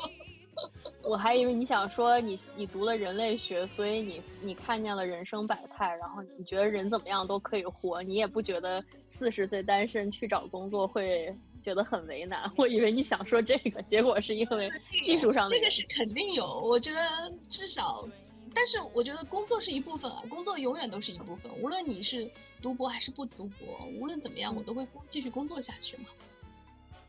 [1.02, 12.52] 我还以为你想说你你读了人类学，所以你你看见了人生百态，然后你觉得人怎么样都可以活，你也不觉得四十岁单身去找工作会觉得很为难。
[12.58, 14.70] 我以为你想说这个，结果是因为
[15.04, 15.56] 技术上的。
[15.56, 17.02] 这个是肯定有，我觉得
[17.50, 18.08] 至少，
[18.54, 22.30] 但是我觉得工作是一部分啊，工作永远都是一部分，无论你是
[22.62, 26.04] 读博还是不读博，无论怎么样，我都会继续工作下去嘛。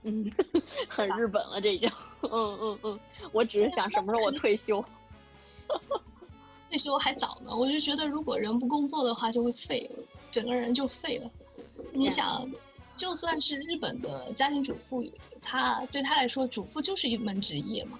[0.04, 0.30] 嗯，
[0.88, 1.90] 很日本了，这已经。
[2.22, 3.00] 嗯嗯嗯，
[3.32, 4.82] 我只是想什么时候我退休。
[6.70, 11.30] 退休还早呢，我就觉得如果人不工作的话，就会废了，整个人就废了。
[11.92, 12.50] 你想，
[12.96, 15.04] 就算是日本的家庭主妇，
[15.42, 17.98] 他对他来说，主妇就是一门职业嘛。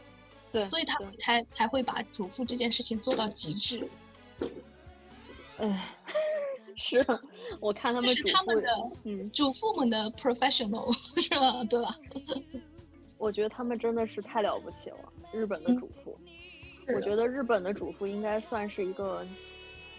[0.53, 0.65] 对。
[0.65, 3.89] 所以他才才会把主妇这件事情做到极致。
[5.59, 5.95] 哎。
[6.77, 7.07] 是，
[7.61, 8.69] 我看他们主妇的，
[9.05, 10.93] 嗯，主妇们的 professional
[11.23, 11.63] 是吧？
[11.71, 11.95] 对吧？
[13.17, 14.97] 我觉得他们真的是太了不起了，
[15.33, 16.19] 日本的主妇。
[16.89, 19.25] 我觉得日本的主妇应该算是一个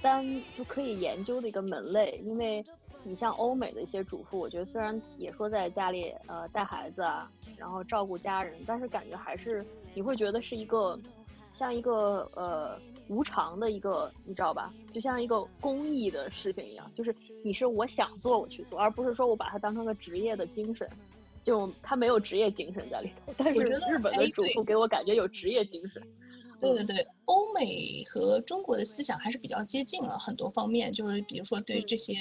[0.02, 2.62] 单就可以研究的一个门类，因为
[3.06, 11.00] 你像欧美的一些主妇，我觉得虽然也说在家里呃带孩子啊，然后照顾家人，但是感觉还是你会觉得是一个
[11.54, 12.78] 像一个呃。
[13.08, 14.74] 无偿的一个，你知道吧？
[14.92, 20.90] 就像一个公益的事情一样，就是你是我想做我去做，而不是说我把它当成个职业的精神，
[21.44, 23.32] 就他没有职业精神在里头。
[23.38, 26.02] 但是日本的主妇给我感觉有职业精神。
[26.60, 32.16] 对对对，欧美和中国的思想还是比较接近了很多方面，就是比如说对这些。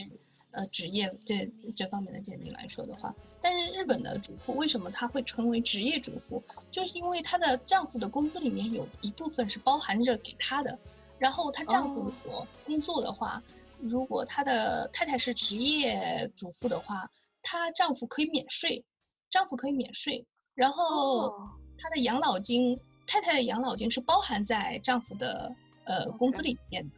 [0.55, 6.41] 呃，职业这这方面的鉴定来说的话，但是日本的主妇为什么她会成为职业主妇？
[6.71, 10.79] 就是因为她的丈夫的工资里面有一部分是包含着给她的，
[11.19, 13.43] 然后她丈夫如果工作的话，
[13.81, 17.11] 如果她的太太是职业主妇的话，
[17.43, 18.85] 她丈夫可以免税，
[19.31, 20.25] 丈夫可以免税，
[20.55, 21.31] 然后
[21.79, 22.79] 她的养老金，
[23.09, 25.53] 太太的养老金是包含在丈夫的
[25.83, 26.89] 呃工资里面，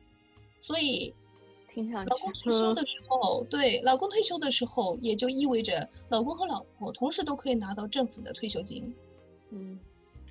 [0.61, 1.15] 所以。
[2.07, 8.95] 老公退休的时候，对老公退休的时候，也就意味着老公和老婆同时都可以拿到政府的退休金。
[9.51, 9.79] 嗯，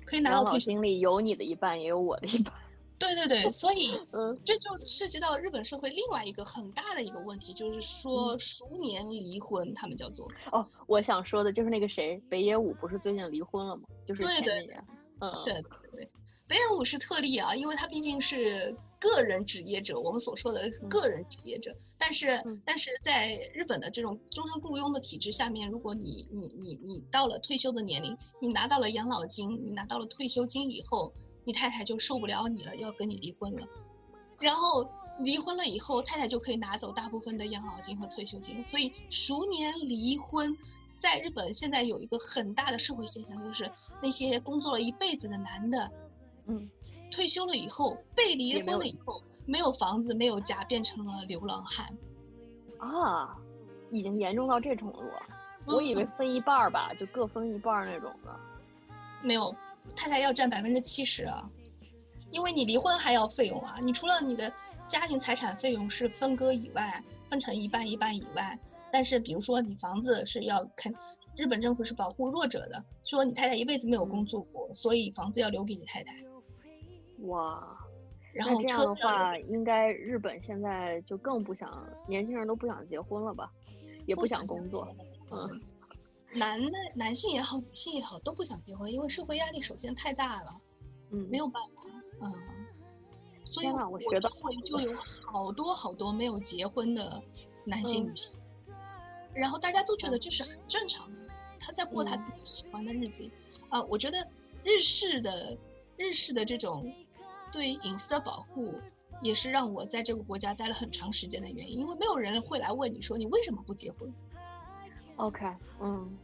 [0.04, 2.52] 可以拿到退休金里有你的一半，也有我的一半。
[2.98, 10.26] 对对对，所以， 嗯，这就涉及到日本社会另外一个很大的一个问题，就是说熟年离婚，他们叫做。
[10.50, 13.82] 哦，我想说的就是那个谁，北野武不是最近离婚了吗？
[14.06, 14.84] 就是前几年。
[15.20, 15.54] 嗯，对
[15.92, 16.08] 对，
[16.48, 21.74] 北野武是特例啊，因为他毕竟是个人职业者，我们所说的个人职业者。
[21.98, 31.12] 但是，但是在日本的这种终身雇佣的体制下面，如果你你你你到了退休的年龄，你拿到了养老金，你拿到了退休金以后。
[31.48, 33.64] 你太太就受不了你了，要跟你离婚了，
[34.40, 34.84] 然后
[35.20, 38.66] 离婚了以后，太太就可以拿走大部分的养老金和退休金。
[38.66, 40.58] 所以熟年离婚，
[40.98, 43.70] 在日本现在有一个很大的社会现象，就是
[44.02, 45.88] 那些工作了一辈子的男的，
[46.46, 46.70] 嗯，
[47.10, 51.86] 退休了以后被离婚了以后，没有房子，没有家，变成了流浪汉。
[52.78, 53.36] 啊，
[53.90, 55.22] 已经严重到这程度了。
[55.66, 58.34] 我以为分一半儿吧，就各分一半儿那种的。
[59.22, 59.54] 没有。
[59.94, 61.48] 太太要占百分之七十啊，
[62.32, 63.76] 因为你离婚还要费用啊。
[63.80, 64.52] 你除了你的
[64.88, 68.58] 家庭财产费用是分割以外，分成一半一半以外，
[68.90, 70.92] 但是比如说你房子是要肯，
[71.36, 76.16] 日本政府是保护弱者的，说你太太一辈子没有工作过，所以房子要留给你太太。
[77.22, 77.78] 哇，
[78.32, 83.50] 然后这样的话，应该日本现在就更不想年轻人都不想结婚了吧，
[84.06, 84.86] 也不想工作，
[85.30, 85.60] 嗯。
[86.34, 90.60] 男的男性也好，女性也好，都不想结婚，因为社会压力首先太大了，
[91.10, 91.88] 嗯，没有办法，
[92.20, 92.30] 嗯，
[93.44, 94.28] 所以我觉得
[94.68, 94.92] 就有
[95.24, 97.22] 好多好多没有结婚的
[97.64, 98.38] 男性女性，
[99.32, 101.20] 然后大家都觉得这是很正常的，
[101.58, 103.30] 他在过他自己喜欢的日子，
[103.70, 104.18] 啊，我觉得
[104.62, 105.56] 日式的
[105.96, 106.92] 日式的这种
[107.52, 108.74] 对隐私的保护，
[109.20, 114.12] 也是让我在这个国家待了很长时间的原因，因为没有人会来问你说你为什么不结婚。
[115.16, 115.46] OK，
[115.80, 116.18] 嗯，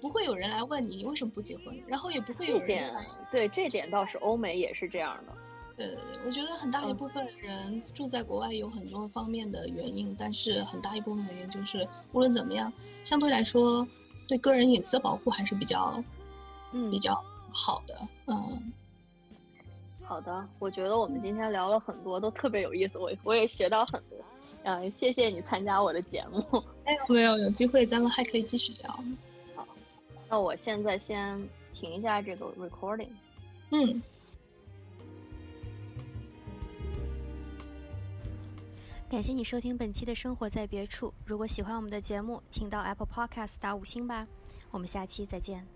[0.00, 2.94] 不会有人来问你你为什么不结婚，然后也不会有人
[3.30, 5.32] 对这点倒是欧美也是这样的。
[5.74, 12.72] 对对对，我觉得很大一部分人住在国外有很多方面的原因，但是很大一部分原因就是无论怎么样，
[13.04, 13.86] 相对来说
[14.28, 16.02] 对个人隐私的保护还是比较，
[16.72, 17.14] 嗯，比较
[17.50, 18.06] 好的。
[18.26, 18.72] 嗯，
[20.12, 24.18] 好的，我觉得我们今天聊了很多，都特别有意思，我我也学到很多。
[24.62, 26.62] 嗯，谢谢你参加我的节目。
[26.84, 28.90] 没 有没有，有机会咱们还可以继续聊。
[29.54, 29.66] 好，
[30.28, 31.42] 那我现在先
[31.72, 33.08] 停一下这个 recording。
[33.70, 34.02] 嗯。
[39.08, 41.10] 感谢你收听本期的生活在别处。
[41.24, 44.28] 如果喜欢我们的节目，请到 Apple Podcast 打五星吧。
[44.70, 45.66] 我们下期再见。